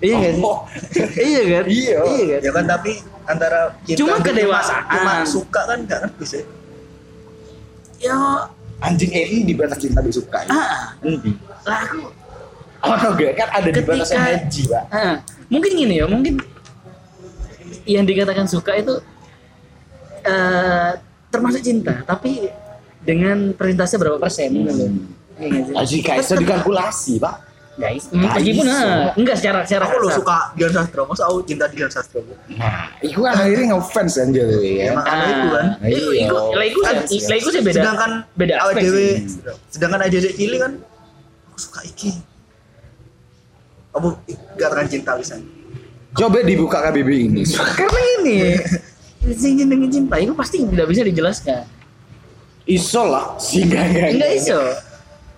[0.00, 0.34] Iya kan?
[0.44, 0.58] Oh.
[1.16, 1.64] iya kan?
[1.68, 1.96] Iya.
[2.04, 2.40] Iya kan?
[2.40, 2.92] Ya kan tapi
[3.28, 4.92] antara cinta Cuma kedewasaan.
[4.92, 6.42] cuma suka kan gak ngerti sih.
[7.98, 8.16] Ya,
[8.76, 10.44] Anjing ini di batas cinta disuka.
[10.46, 11.32] ah, Endi?
[11.64, 12.12] lah aku
[12.78, 14.84] Oh, enggak kan ada di batas Ketika- haji, Pak.
[14.90, 15.14] Ah,
[15.48, 16.38] mungkin gini ya, mungkin
[17.84, 19.00] yang dikatakan suka itu
[20.22, 20.90] eh
[21.28, 22.46] termasuk cinta, tapi
[23.00, 24.90] dengan persentase berapa persen gitu loh.
[25.36, 25.74] Iya sih?
[25.74, 27.34] Haji guys, bisa dikalkulasi, Pak.
[27.76, 28.80] Guys, Nggak meskipun bisa.
[28.80, 32.24] ah, enggak secara secara Aku lo suka Dian Sastro, masa aku cinta Dian Sastro.
[32.48, 34.84] Nah, itu kan akhirnya ngefans kan jadi ya.
[34.90, 35.66] Emang Makanya itu kan.
[35.76, 36.24] Ah, itu Iya.
[36.24, 37.76] itu lah itu sih, lah itu sih beda.
[37.76, 39.14] sedangkan beda awal aspek sih.
[39.68, 40.72] sedangkan dewe cilik kan
[41.46, 42.10] aku suka iki.
[43.92, 44.08] Kamu
[44.56, 45.34] katakan cinta bisa.
[46.12, 47.42] Coba dibuka KBB ini.
[47.76, 48.36] Karena ini
[49.36, 51.68] sing jenenge cinta itu pasti tidak bisa dijelaskan.
[52.64, 54.58] Iso lah, sehingga Enggak iso.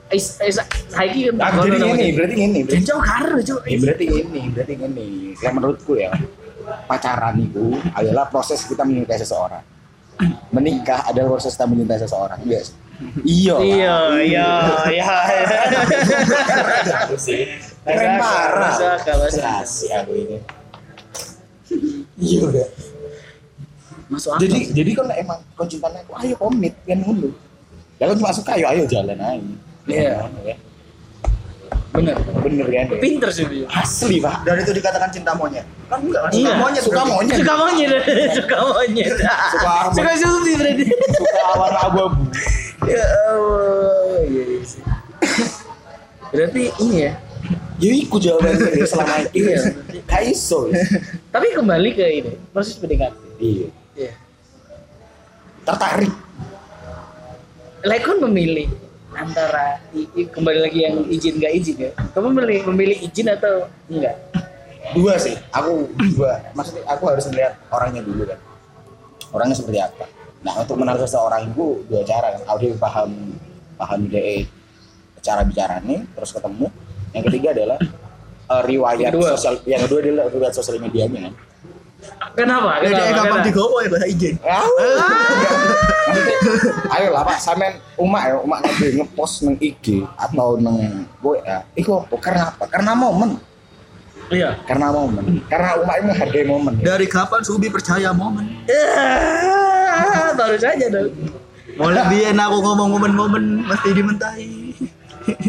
[0.09, 0.57] Is, is,
[0.89, 2.61] saiki kan Ah, jadi ini, berarti ini.
[2.65, 3.61] Dan jauh karo, Cuk.
[3.69, 5.07] Ya, berarti ini, berarti ini.
[5.37, 6.17] Yang menurutku ya,
[6.89, 9.61] pacaran itu adalah proses kita menyukai seseorang.
[10.51, 12.41] Menikah adalah proses kita mencintai seseorang.
[12.43, 12.75] Iya sih.
[13.23, 13.55] Iya.
[13.55, 13.63] lah.
[13.63, 14.51] Iya, iya,
[14.91, 15.07] iya.
[17.87, 18.75] Keren parah.
[19.31, 20.39] Kasih aku ini.
[22.19, 22.69] Iya udah.
[24.09, 24.41] Masuk akal.
[24.49, 27.31] Jadi jadi kan emang kau cintanya aku ayo komit kan dulu.
[28.01, 29.68] Kalau cuma suka ayo ayo jalan aja.
[29.89, 30.29] Iya.
[30.45, 30.57] Ya.
[31.89, 32.15] bener.
[32.45, 32.87] Bener kan?
[32.93, 33.01] ya?
[33.01, 33.67] Pinter sih dia.
[33.73, 34.45] Asli pak.
[34.47, 35.65] Dan itu dikatakan cinta monyet.
[35.89, 36.79] Kan enggak kan Iya.
[36.87, 37.35] suka monyet.
[37.35, 37.91] Suka monyet.
[37.91, 39.09] Suka monyet, suka monyet.
[39.51, 40.85] Suka Suka supi berarti.
[41.17, 42.23] Suka warna abu-abu.
[42.87, 43.03] Ya
[43.35, 44.83] Allah, iya iya sih.
[46.31, 47.13] Berarti ini ya.
[47.79, 49.49] Ya iku jawabannya ya selama itu.
[49.49, 49.59] Iya.
[50.07, 50.69] Gak iso.
[51.33, 53.15] Tapi kembali ke ini, proses PDKT.
[53.41, 53.69] Iya.
[53.97, 54.13] Iya.
[55.65, 56.13] Tertarik.
[57.83, 58.67] Lekon memilih
[59.19, 59.83] antara
[60.15, 61.91] kembali lagi yang izin nggak izin ya.
[62.15, 64.15] Kamu memilih memilih izin atau enggak?
[64.95, 65.35] Dua sih.
[65.51, 66.39] Aku dua.
[66.55, 68.39] Maksudnya aku harus melihat orangnya dulu kan.
[69.35, 70.07] Orangnya seperti apa.
[70.47, 72.43] Nah untuk menaruh seseorang itu dua cara kan.
[72.55, 73.35] Audio paham
[73.75, 74.47] paham dia
[75.21, 76.71] cara bicaranya terus ketemu.
[77.13, 77.79] Yang ketiga adalah
[78.49, 79.29] eh, riwayat kedua.
[79.35, 79.55] sosial.
[79.67, 81.35] Yang kedua adalah riwayat sosial medianya kan.
[82.37, 82.83] Kenapa?
[82.83, 83.11] Kenapa?
[83.13, 83.47] gampang Kenapa?
[83.47, 84.35] digowo ya bahasa izin.
[84.47, 84.67] Ah.
[86.09, 86.37] Maksudnya,
[86.97, 91.61] ayo lah pak, sampean umak ya, umak nanti ngepost neng IG atau neng WA.
[91.77, 92.15] Iku apa?
[92.17, 92.65] Karena apa?
[92.71, 93.37] Karena momen.
[94.33, 94.57] Iya.
[94.65, 95.45] Karena momen.
[95.49, 96.73] Karena umak ini menghargai momen.
[96.81, 96.97] Ya.
[96.97, 98.45] Dari kapan Subi percaya momen?
[98.69, 101.13] Ya, baru saja dong.
[101.79, 104.68] Mau lebih enak aku ngomong momen-momen mesti dimentahi.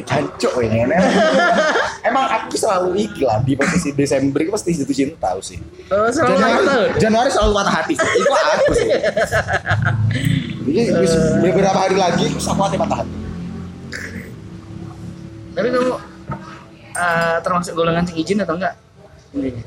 [0.04, 0.84] Jancuk ini.
[0.84, 1.04] Emang,
[2.04, 5.60] emang aku selalu iki lah di posisi Desember itu pasti jatuh cinta sih.
[5.90, 6.66] Oh, selama ulang tahun.
[6.66, 7.94] Januari, Januari selalu patah hati.
[7.96, 8.90] Itu aku sih.
[10.70, 13.16] Jadi wis beberapa hari lagi terus aku hati patah hati.
[15.56, 15.92] Tapi kamu
[16.96, 18.76] eh, termasuk golongan sing izin atau enggak?
[19.36, 19.64] Intinya.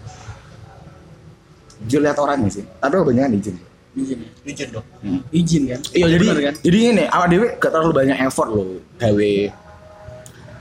[1.82, 2.64] Jujur lihat orangnya sih.
[2.78, 3.56] Tapi kebanyakan izin.
[3.92, 4.28] izin ya?
[4.48, 4.86] Izin dong.
[5.28, 8.80] izin kan Iya jadi Bener kan jadi ini awak dewe gak terlalu banyak effort loh
[8.96, 9.32] gawe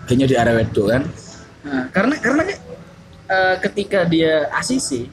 [0.03, 1.01] kayaknya di area itu kan.
[1.61, 2.57] Nah, karena karena kan,
[3.27, 5.07] eh, ketika dia ACC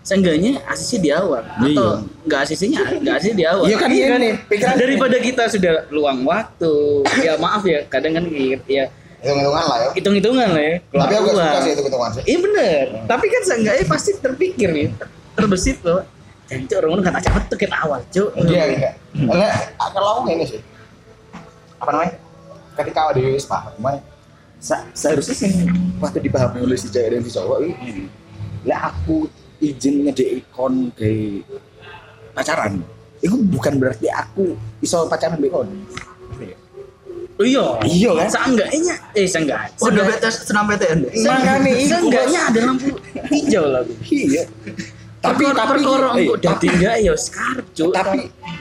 [0.00, 1.70] seenggaknya ACC di awal Iya.
[1.70, 1.88] atau
[2.22, 6.22] nggak ACC-nya nggak ACC di awal Iya kan, iya nih, pikiran- daripada kita sudah luang
[6.22, 6.72] waktu
[7.18, 8.24] ya maaf ya kadang kan
[8.66, 8.90] ya
[9.22, 9.88] Hitung-hitungan lah ya.
[9.94, 12.22] hitung-hitungan lah ya keluar Tapi aku gak suka sih hitung-hitungan sih.
[12.26, 14.86] iya bener tapi kan seenggaknya pasti terpikir nih
[15.32, 16.02] terbesit bahwa
[16.42, 18.90] Jancuk orang orang kata cepet tuh kita awal cuk Iya iya.
[19.14, 20.60] Enggak, kalau aku ini sih.
[21.78, 22.12] Apa namanya?
[22.72, 23.74] Ketika awak dewe wis paham,
[24.56, 25.50] se- seharusnya sih
[25.98, 28.06] waktu dipahami oleh si cewek dan si cowok ini.
[28.62, 29.26] Lah aku
[29.58, 31.44] izin ngedek ikon kayak
[32.32, 32.80] pacaran.
[33.18, 35.68] Itu bukan berarti aku iso pacaran mbek kon.
[37.32, 38.28] oh iya Iya kan?
[38.28, 41.12] seenggaknya eh seenggaknya Oh, udah betes senam PTN deh.
[41.22, 42.88] Makanya iku, seenggaknya ada lampu
[43.30, 43.82] hijau lah.
[44.04, 44.42] Iya.
[45.22, 48.18] Tapi tapi perkara eh, engko dadi enggak ya sekarang cuk tapi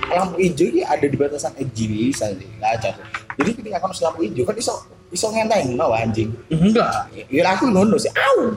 [0.07, 2.89] lampu hijau ini ada di batasan EGB saja aja
[3.37, 4.73] jadi ketika kamu lampu hijau kan iso
[5.09, 6.31] iso ngenteng no anjing?
[6.47, 7.07] Enggak.
[7.27, 8.11] Ya aku ngono sih.
[8.11, 8.55] Au!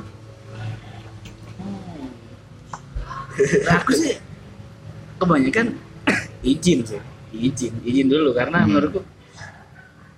[3.67, 4.15] Nah, aku sih
[5.19, 5.75] kebanyakan
[6.47, 7.01] izin sih.
[7.35, 8.31] Izin izin dulu.
[8.31, 8.71] Karena Hmm.
[8.71, 9.03] menurutku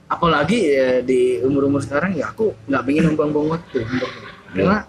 [0.06, 3.78] apalagi ya, di umur umur sekarang ya aku nggak pengen numpang-numpang waktu.
[3.82, 4.10] Untuk
[4.52, 4.84] karena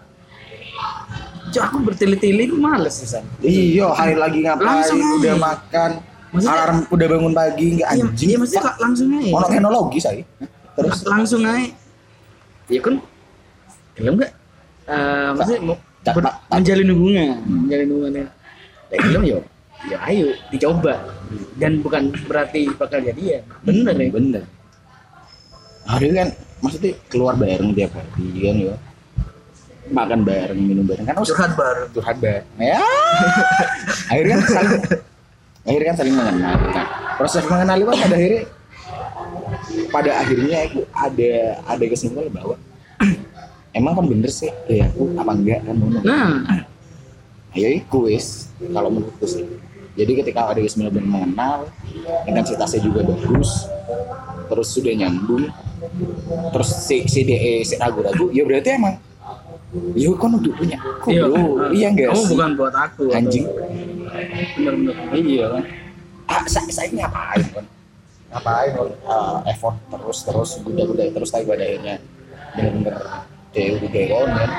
[1.47, 3.23] Cuk, aku bertele-tele males sih San.
[3.39, 5.15] iya hari lagi ngapain Langsung aja.
[5.15, 5.91] udah makan
[6.27, 9.31] Maksudnya- alarm udah bangun pagi nggak Iya, anjing iya maksudnya langsung aja.
[9.31, 10.23] ono teknologi saya
[10.75, 11.67] terus Terus langsung aja.
[12.67, 12.95] Ya kan,
[13.95, 14.31] gelem nggak?
[14.85, 18.27] Eh, maksudnya mau Tak- ber- tak- tak- menjalin hubungan, menjalin hubungan.
[18.87, 19.37] Ya gelem yo,
[19.85, 20.93] ya ayo dicoba.
[21.55, 23.41] Dan bukan berarti bakal jadian.
[23.61, 24.07] Bener ya.
[24.09, 24.43] bener
[25.87, 26.27] hari kan
[26.59, 28.75] maksudnya keluar bareng tiap hari kan ya
[29.87, 31.87] makan bareng minum bareng kan harus Curhat bareng.
[31.91, 32.75] curhat bareng ya
[34.11, 34.81] akhirnya kan saling
[35.67, 36.87] akhirnya kan saling mengenal nah,
[37.19, 38.43] proses mengenal itu pada akhirnya
[39.87, 41.31] pada akhirnya aku ada
[41.67, 42.55] ada kesimpulan bahwa
[43.77, 46.29] emang kan bener sih ya aku apa enggak kan ngono Nah,
[47.61, 49.45] ya iku wis kalau menurutku sih.
[49.97, 51.59] Jadi ketika ada yang benar mengenal
[52.29, 53.65] intensitasnya juga bagus
[54.47, 55.49] terus sudah nyambung
[56.53, 58.95] terus si si DE si ragu-ragu ya berarti emang
[59.97, 60.77] ya kan udah punya.
[61.01, 61.23] Kok iya.
[61.81, 62.29] iya enggak Kamu sih?
[62.37, 63.03] bukan buat aku.
[63.09, 63.45] atau- anjing
[64.55, 64.95] Bener-bener.
[65.15, 65.63] iya kan.
[66.27, 67.65] Ah, saya, saya ngapain kan
[68.27, 71.95] ngapain kan Ah, effort terus terus guda-guda terus tapi pada akhirnya
[72.51, 72.95] bener-bener
[73.55, 74.49] DE udah DE kan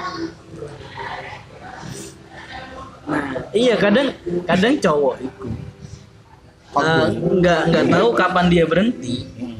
[3.08, 3.24] Nah,
[3.56, 4.12] iya kadang
[4.44, 5.44] kadang cowok itu
[6.76, 7.06] eh,
[7.40, 9.24] nggak nggak tahu kapan dia berhenti.
[9.40, 9.56] Hmm.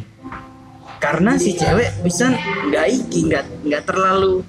[0.99, 2.29] karena si cewek bisa
[2.69, 4.45] nggak iki nggak nggak terlalu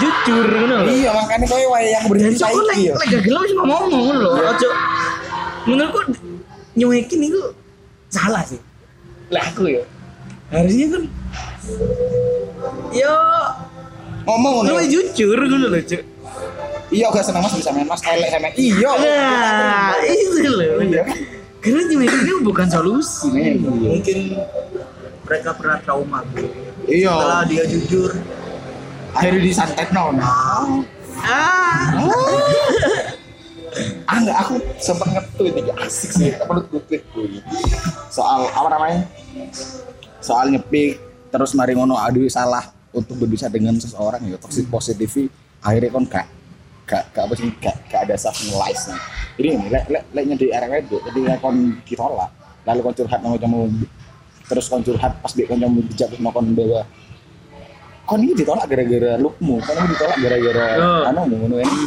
[0.00, 0.82] jujur gitu loh.
[0.86, 4.32] iya makanya kau yang Dan berhenti saiki lagi ya lagi gelap sih ngomong ngono loh.
[4.50, 4.68] Ojo
[5.68, 6.00] menurutku
[6.74, 7.40] nyuekin itu
[8.08, 8.60] salah sih.
[9.30, 9.82] Lah aku ya.
[10.50, 11.02] Harusnya kan
[12.90, 13.14] yo
[14.26, 16.02] ngomong lu ngono jujur ngono loh, Cuk.
[16.90, 20.82] iya gak seneng mas bisa main mas elek sama iya Nah, itu loh.
[20.82, 21.04] Iya.
[21.60, 23.60] Karena nyuekin itu bukan solusi, men.
[23.62, 24.18] Mungkin
[25.28, 26.24] mereka pernah trauma.
[26.88, 28.10] iya Setelah dia jujur,
[29.14, 30.28] akhirnya disantet no nah.
[31.20, 31.94] Ah.
[34.08, 37.38] ah enggak aku sempet nge-tweet ini asik sih perlu gue tweet gue
[38.10, 39.06] soal apa namanya
[40.18, 40.98] soal nyepik
[41.30, 45.30] terus mari ngono aduh salah untuk berbicara dengan seseorang ya toxic positivity
[45.62, 46.26] akhirnya kon gak
[46.90, 48.98] gak gak apa sih gak, gak ada self analyze nya
[49.38, 52.30] jadi ini lek lek lek nyedi RW itu ketika kon ditolak
[52.66, 53.60] lalu kon curhat sama kamu
[54.50, 56.82] terus kon curhat pas dia kon kamu bijak terus mau kon bawa
[58.18, 59.62] ini ditolak gara-gara lookmu?
[59.62, 61.02] Kon ini ditolak gara-gara Oh.
[61.06, 61.82] anu ngono ini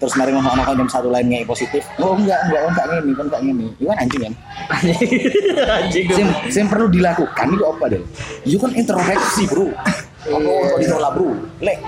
[0.00, 1.84] terus mari ngomong sama jam satu lain nggak positif.
[2.00, 4.34] Oh enggak enggak enggak ngini kan enggak ngini itu kan anjing kan?
[5.78, 6.06] Anjing.
[6.10, 8.02] Sim, sim perlu dilakukan itu apa deh
[8.42, 9.68] itu kan introspeksi bro.
[9.70, 11.30] Apa kok ditolak bro?
[11.60, 11.78] Lek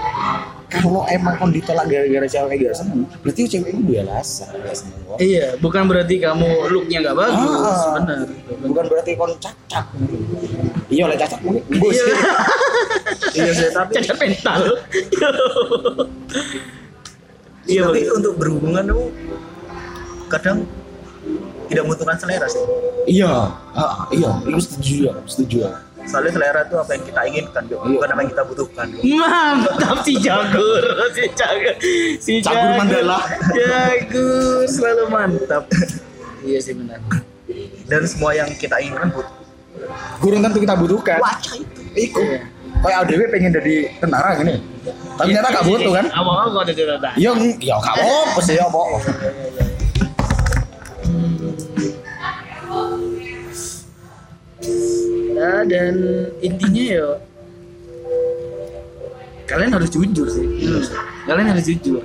[0.73, 4.49] kalau emang kon ditolak gara-gara cewek gak seneng berarti cewek itu dia alasan.
[5.15, 7.93] Iya, bukan berarti kamu looknya nggak bagus, Ah.
[7.95, 8.19] benar.
[8.63, 9.85] bukan berarti kon cacat
[10.89, 11.93] iya oleh cacat mungkin bos
[13.33, 13.45] Iya.
[13.45, 14.61] iya sih tapi Cacat mental.
[17.63, 19.03] Iya, tapi untuk berhubungan itu
[20.27, 20.67] kadang
[21.69, 22.61] tidak membutuhkan selera sih.
[23.07, 23.31] iya
[23.73, 25.73] ah, iya itu setuju ya setuju ya
[26.07, 27.81] soalnya selera itu apa yang kita inginkan Jok.
[27.83, 27.93] Iya.
[27.95, 30.83] bukan apa yang kita butuhkan mantap si jagur
[31.15, 31.75] si jagur.
[32.19, 33.19] Si jagur, mandala.
[33.55, 35.65] Jagur selalu mantap.
[36.43, 36.99] Iya sih benar.
[37.87, 39.35] Dan semua yang kita inginkan butuh.
[40.19, 41.19] Gurun tentu kita butuhkan.
[41.23, 41.81] Wajah itu.
[41.95, 42.23] Iku.
[42.23, 42.41] Iya.
[42.83, 44.59] kayak ADW pengen jadi tentara gini.
[45.15, 45.39] Tapi iya.
[45.39, 46.07] ternyata gak butuh kan?
[46.11, 47.11] Apa kok gak ada tentara.
[47.15, 47.31] Iya
[47.63, 48.81] iya gak apa-apa sih apa
[54.63, 55.02] Thank you
[55.43, 55.95] ya dan
[56.39, 57.09] intinya ya
[59.43, 60.47] kalian harus jujur sih.
[61.27, 62.01] Kalian harus jujur.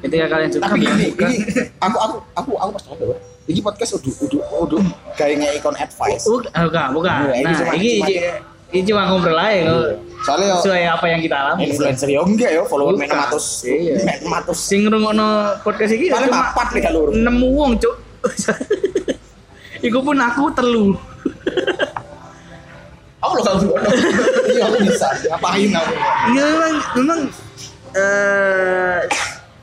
[0.00, 1.26] Ketika kalian suka tapi ini, suka.
[1.26, 1.36] ini
[1.82, 3.04] aku aku aku aku pas ada
[3.46, 4.78] ini podcast udah udah udah
[5.18, 6.24] kayak ngekon advice.
[6.24, 7.16] Bukan bukan, bukan.
[7.26, 8.14] Iya, ini nah cuma- ini cuma- ini,
[8.70, 9.82] ini cuma ngobrol aja kok
[10.26, 11.60] soalnya sesuai apa yang kita alami.
[11.70, 13.94] influencer yo enggak yo follower main matus Iya.
[14.02, 14.86] main matus sing
[15.62, 17.94] podcast iki paling papat nih kalau nemu wong cuk.
[19.86, 20.96] Iku pun aku telu
[25.24, 25.94] ngapain aku?
[26.34, 27.20] Iya memang memang
[27.96, 29.00] eh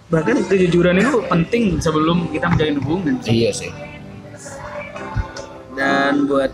[0.10, 3.16] bahkan kejujuran itu penting sebelum kita menjalin hubungan.
[3.26, 3.72] Iya sih.
[5.74, 6.54] Dan buat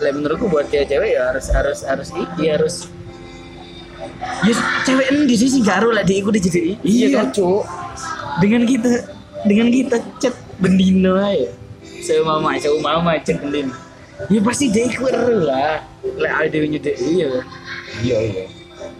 [0.00, 2.88] lah menurutku buat cewek-cewek ya harus harus harus iki harus
[4.48, 4.56] ya
[4.88, 7.28] cewek endi sih sing gak lah diikuti jadi iya kan?
[7.32, 7.68] cuk.
[8.40, 11.48] Dengan kita dengan kita chat bendino aja
[12.04, 13.72] seumama seumama chat bendino
[14.28, 17.28] ya pasti dia ikut ero lah lek ada nyedek iya
[18.04, 18.44] iya iya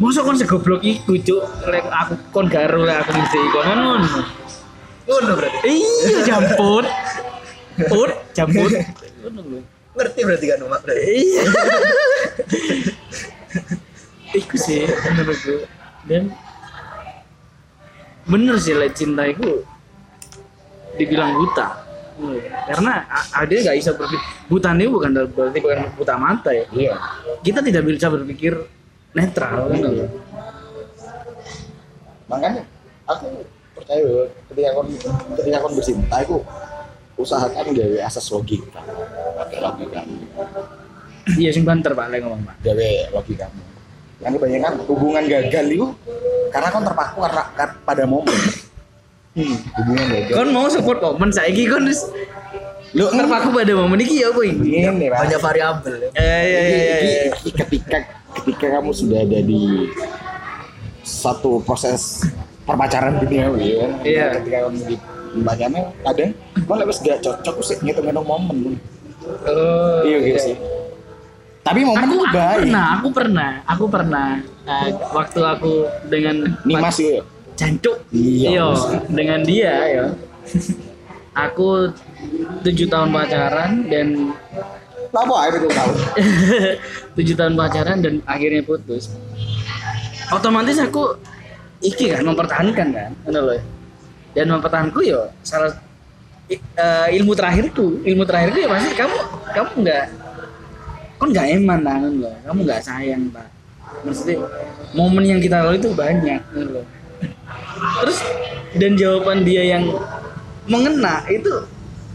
[0.01, 1.45] Masa kon segoblok iku, Cuk.
[1.69, 3.93] Lek aku kon garo lek aku mesti iku ngono.
[5.05, 6.87] ngono berarti Iya, jamput.
[7.89, 8.73] Put, jamput.
[9.97, 11.43] Ngerti berarti kan mak berarti Iya.
[14.41, 15.69] Iku sih menurutku.
[16.09, 16.33] Dan
[18.25, 19.65] bener sih lek cinta itu
[20.97, 21.80] dibilang buta.
[22.21, 22.37] Hmm,
[22.69, 22.93] Karena
[23.33, 26.65] ada nggak bisa berpikir buta ini bukan berarti bukan buta mata ya.
[26.71, 26.95] iya.
[27.41, 28.53] Kita tidak bisa berpikir
[29.11, 30.05] netral kan lho.
[32.29, 32.63] makanya
[33.05, 33.43] aku
[33.75, 34.87] percaya bahwa ketika kon
[35.35, 36.37] ketika kon bercinta aku
[37.17, 38.81] usahakan gawe asas logika.
[39.35, 40.01] Pakai logika
[41.31, 42.55] Iya sing banter Pak lek ngomong Pak.
[42.63, 43.47] gawe logika
[44.21, 45.87] yang kebanyakan hubungan gagal itu
[46.53, 48.37] karena kon terpaku karena, kar- pada momen
[49.31, 49.57] Hmm.
[49.79, 52.03] hubungan Kon mau support momen saiki kon wis
[52.91, 55.23] lu terpaku pada momen iki ya apa ini Pak.
[55.23, 56.97] banyak variabel ya Eh iya iya Ini- iya.
[56.99, 57.31] ini- iya.
[57.39, 57.97] ini ketika
[58.35, 59.87] ketika kamu sudah ada di
[61.01, 62.27] satu proses
[62.63, 64.27] perpacaran duniawi ya Iya.
[64.37, 64.97] ketika kamu di
[65.41, 68.59] pacarnya ada lek wis gak cocok sih ngitung-ngitung momen
[69.21, 70.01] Oh.
[70.03, 70.57] iya gitu sih
[71.61, 74.29] tapi momen Aku, aku baik pernah, aku pernah, aku pernah
[74.65, 75.73] eh, waktu aku
[76.09, 77.23] dengan Nimas ya
[77.61, 78.67] jancuk, Iya, iya,
[79.13, 80.05] dengan dia ya.
[81.37, 81.93] aku
[82.65, 84.33] tujuh tahun pacaran dan
[85.11, 85.93] apa air itu tahu
[87.21, 89.13] tujuh tahun pacaran dan akhirnya putus.
[90.33, 91.21] Otomatis aku
[91.85, 93.63] iki kan mempertahankan kan, bener loh.
[94.33, 95.75] Dan mempertahanku ya salah
[96.49, 99.19] eh, ilmu terakhirku, ilmu terakhirku ya pasti kamu
[99.53, 100.05] kamu nggak
[101.21, 103.49] kan nggak eman tangan loh, kamu nggak sayang pak.
[104.07, 104.47] Maksudnya
[104.95, 106.87] momen yang kita lalui itu banyak, loh.
[107.81, 108.19] Terus
[108.77, 109.85] dan jawaban dia yang
[110.71, 111.67] mengena itu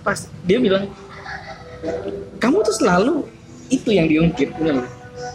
[0.06, 0.88] pas dia bilang
[2.40, 3.26] kamu tuh selalu
[3.68, 4.86] itu yang diungkit bener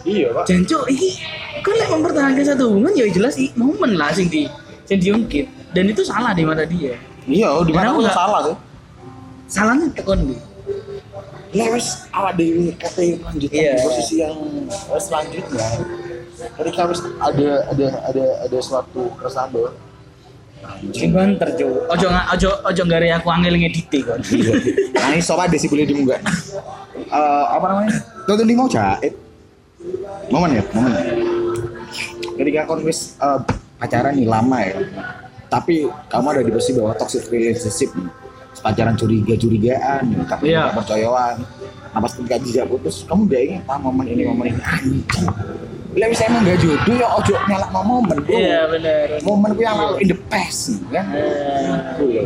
[0.07, 1.19] iya pak Janco, ini
[1.61, 4.47] kan lek mempertahankan satu hubungan ya jelas i, momen lah sing di
[4.87, 6.95] sing diungkit dan itu salah di mata dia.
[7.27, 8.15] iya di mana nggak?
[8.15, 8.57] salah tuh
[9.51, 10.35] Salahnya tekon di.
[11.51, 13.75] ya wis awak dewi kata lanjutan Iya.
[13.75, 14.35] di posisi yang
[14.95, 15.67] selanjutnya
[16.55, 19.75] ketika wis ada ada ada ada suatu keresahan bahwa
[20.93, 21.85] Sing banter jo.
[21.89, 24.21] Ojo ojo ojo ngare aku angel ngedite kon.
[24.93, 26.21] nah sobat desi boleh dimunggah
[27.11, 27.91] Eh, apa namanya?
[28.23, 29.13] Di mau jahit
[30.31, 30.93] momen ya momen.
[32.39, 33.39] Ketika kon wis eh,
[33.77, 34.79] pacaran nih lama ya.
[35.51, 38.09] Tapi kamu ada di posisi bahwa toxic relationship nih.
[38.61, 41.35] pacaran curiga curigaan tapi tidak percayaan.
[41.91, 44.61] Nah pas ketika jejak putus kamu udah ingin ah momen ini momen ini.
[44.61, 45.01] Anjing
[45.91, 48.17] Bila misalnya emang gak jodoh ya ojo nyalak momen.
[48.23, 49.07] Bro Iya benar.
[49.27, 51.05] momen gue yang lalu in the past kan.
[51.11, 52.23] Eh, Gitu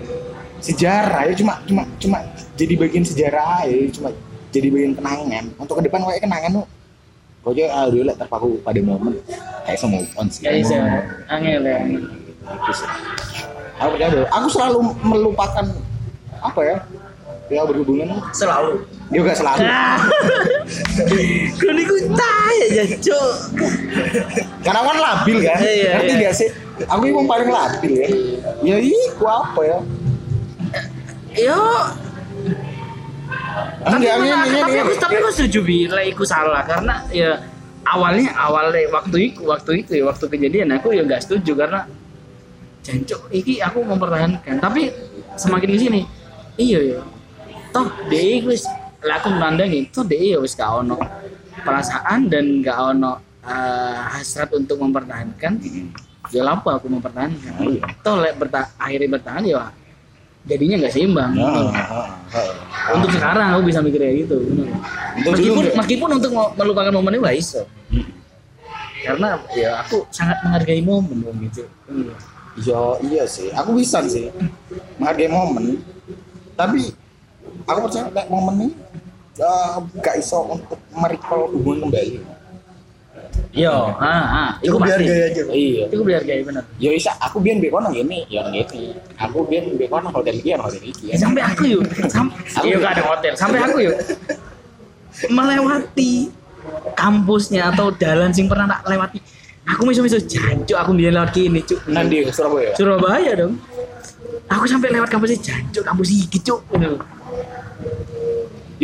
[0.66, 2.18] sejarah ya cuma cuma cuma
[2.58, 4.10] jadi bagian sejarah ya cuma
[4.50, 5.46] jadi bagian kenangan.
[5.62, 6.68] Untuk ke depan kayak kenangan tuh
[7.46, 9.14] Pokoknya ah dulu lah terpaku pada momen.
[9.70, 10.42] Kayak sama move on sih.
[10.42, 10.76] Gak bisa.
[11.30, 11.78] Angel ya.
[11.86, 12.86] Gitu
[13.76, 15.66] aku percaya bahwa aku selalu melupakan
[16.40, 16.78] apa ya
[17.52, 19.62] ya berhubungan selalu juga selalu.
[21.62, 21.96] Kau niku
[22.56, 23.22] ya Janco.
[24.66, 25.58] karena kan labil kan?
[25.62, 26.24] Iya, ngerti iya.
[26.26, 26.50] gak sih?
[26.90, 28.08] Aku yang paling labil ya.
[28.66, 29.80] Ya iku apa ya?
[31.36, 31.60] Yo,
[33.84, 36.64] tapi, aku, ini ini tapi, aku, ini tapi aku setuju bi, lah iku salah.
[36.64, 37.44] Karena ya
[37.84, 41.84] awalnya awalnya waktu itu waktu itu ya waktu kejadian aku ya nggak setuju karena
[42.82, 44.64] jancuk iki aku mempertahankan.
[44.64, 44.90] Tapi
[45.36, 46.02] semakin di sini
[46.56, 47.02] iya ya
[47.76, 48.64] toh deh wis
[49.06, 50.98] lah aku menandangi toh deh ya wis gak ono
[51.62, 55.62] perasaan dan gak ono eh, hasrat untuk mempertahankan
[56.34, 57.54] ya apa aku mempertahankan
[58.02, 59.70] toh lek berta akhirnya bertahan ya
[60.46, 61.62] jadinya nggak seimbang Ya, Gitu.
[61.74, 62.54] heeh, heeh.
[62.94, 64.38] untuk sekarang aku bisa mikir kayak gitu.
[64.46, 67.62] Untuk meskipun meskipun untuk melupakan momen itu nggak iso
[69.06, 72.10] karena ya aku sangat menghargai momen gitu Hmm.
[72.56, 73.52] Iya, iya sih.
[73.52, 74.32] Aku bisa sih
[74.96, 75.82] menghargai momen.
[76.56, 76.88] Tapi
[77.66, 78.68] aku percaya kayak momen ini
[79.36, 79.54] ya,
[80.00, 82.20] gak iso untuk merecall hubungan kembali.
[83.56, 85.08] Yo, ah, ah, itu pasti.
[85.08, 85.44] dihargai aja.
[85.52, 85.84] Iya.
[85.88, 86.64] Itu dihargai bener.
[86.76, 88.96] Ya isa, aku biyen mbek kono ngene, ya ngene.
[89.16, 91.12] Aku biyen mbek kono hotel iki ya hotel iki.
[91.12, 93.32] Ya, sampai aku yuk, sampai Aku- yuk gak ada hotel.
[93.36, 93.96] Sampai aku yuk
[95.32, 96.28] melewati
[96.98, 99.20] kampusnya atau jalan sing pernah tak lewati.
[99.66, 101.80] Aku miso-miso jancuk aku biar lewat kini cuk.
[101.90, 102.70] Nanti Surabaya.
[102.78, 103.58] Surabaya dong.
[104.52, 106.60] Aku sampai lewat kampusnya jancuk kampus iki cuk.
[106.70, 107.02] Ngono.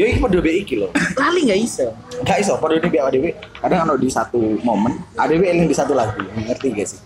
[0.02, 0.90] Ya iki padha mbek iki lho.
[1.14, 1.94] Lali nggak iso.
[2.26, 3.26] Gak iso padha mbek ADW.
[3.62, 6.18] Kadang ono di satu momen, ADW eling di satu lagu.
[6.34, 7.00] Ngerti gak sih?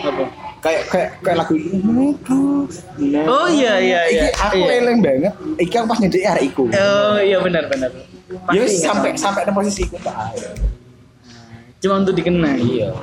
[0.00, 0.24] Apa?
[0.64, 2.16] Kayak kayak kayak lagu ini.
[3.28, 4.24] Oh iya iya iya.
[4.32, 4.72] Iki aku Iya.
[4.80, 5.32] eling banget.
[5.60, 6.64] Iki aku pas nyedek arek iku.
[6.72, 7.92] Oh iya benar benar.
[8.56, 10.16] Ya sampai sampai di posisi iku tak.
[11.84, 12.56] cuma untuk dikenang.
[12.64, 12.96] Iya.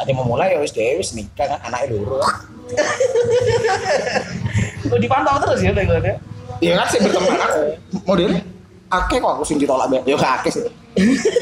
[0.00, 2.24] Ate mau mulai ya wis dhewe wis nikah kan anake loro.
[4.86, 6.14] Oh, dipantau terus ya tengoknya.
[6.62, 7.62] Iya kan sih berteman aku.
[8.06, 8.38] Modelnya
[8.86, 10.02] akeh kok aku sing ditolak Mbak.
[10.06, 10.62] Ya gak akeh sih.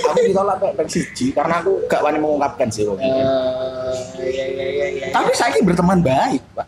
[0.09, 2.89] aku ditolak Mbak pek siji karena aku gak wani mengungkapkan sih.
[2.89, 2.95] Eh
[4.31, 5.07] iya iya iya iya.
[5.13, 6.67] Tapi saya berteman baik, Pak.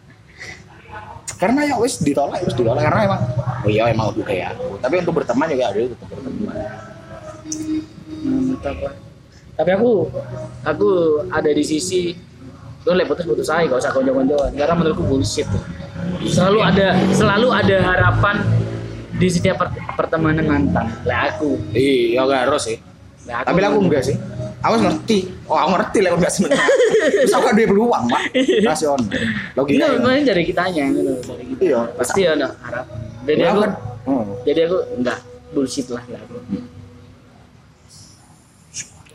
[1.37, 3.21] Karena ya wis ditolak, wis ditolak karena emang
[3.65, 4.81] oh iya emang udah kayak aku.
[4.81, 6.57] Tapi untuk berteman juga ada tetap berteman.
[8.57, 8.95] Pak.
[9.57, 10.11] tapi aku
[10.67, 10.89] aku
[11.33, 12.13] ada di sisi
[12.87, 15.63] lo lek putus putus aja gak usah konco-koncoan karena menurutku bullshit tuh.
[16.29, 18.37] selalu ada selalu ada harapan
[19.17, 22.79] di setiap per- pertemanan mantan lah aku Iya, gak harus sih.
[23.25, 24.17] lah Tapi aku enggak sih.
[24.59, 25.19] Aku ngerti.
[25.45, 26.53] Oh, aku ngerti lah enggak seneng.
[26.53, 28.23] Terus aku ada peluang, Pak.
[28.63, 29.07] Rasional.
[29.53, 29.85] Logika.
[29.85, 29.97] Ya.
[29.97, 31.81] makanya dari kitanya gitu dari kita Iya.
[31.93, 33.61] pasti ada harapan jadi Ya, aku.
[34.07, 34.25] Hmm.
[34.43, 35.19] jadi aku enggak
[35.51, 36.39] bullshit lah lah aku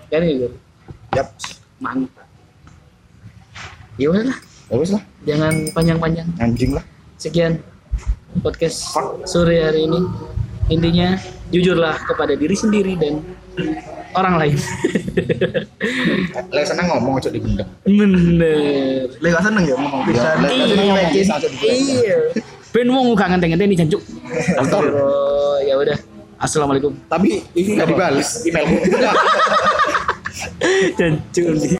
[0.07, 0.47] kan gitu
[1.13, 1.27] Yap.
[1.77, 2.27] mantap
[3.95, 5.03] ya udahlah Ya wis lah.
[5.23, 6.83] jangan panjang-panjang Anjing lah.
[7.15, 7.59] sekian
[8.39, 8.95] podcast
[9.27, 9.99] sore hari ini.
[10.71, 11.19] Intinya
[11.51, 13.19] jujurlah kepada diri sendiri dan
[14.15, 14.55] orang lain.
[16.55, 17.67] Lek seneng ngomong aja dibendeng.
[17.83, 19.11] bener.
[19.19, 20.01] Lek gak seneng ya ngomong.
[20.07, 20.35] Ya, pisan.
[20.39, 21.35] lek seneng ngomong bisa
[21.67, 22.19] iya.
[22.71, 23.99] Ben wong gak ngenteng-ngenteni jancuk.
[24.59, 25.97] Oh ya udah.
[26.39, 26.95] Assalamualaikum.
[27.11, 28.75] Tapi ini enggak dibales emailku.
[30.97, 31.77] jancuk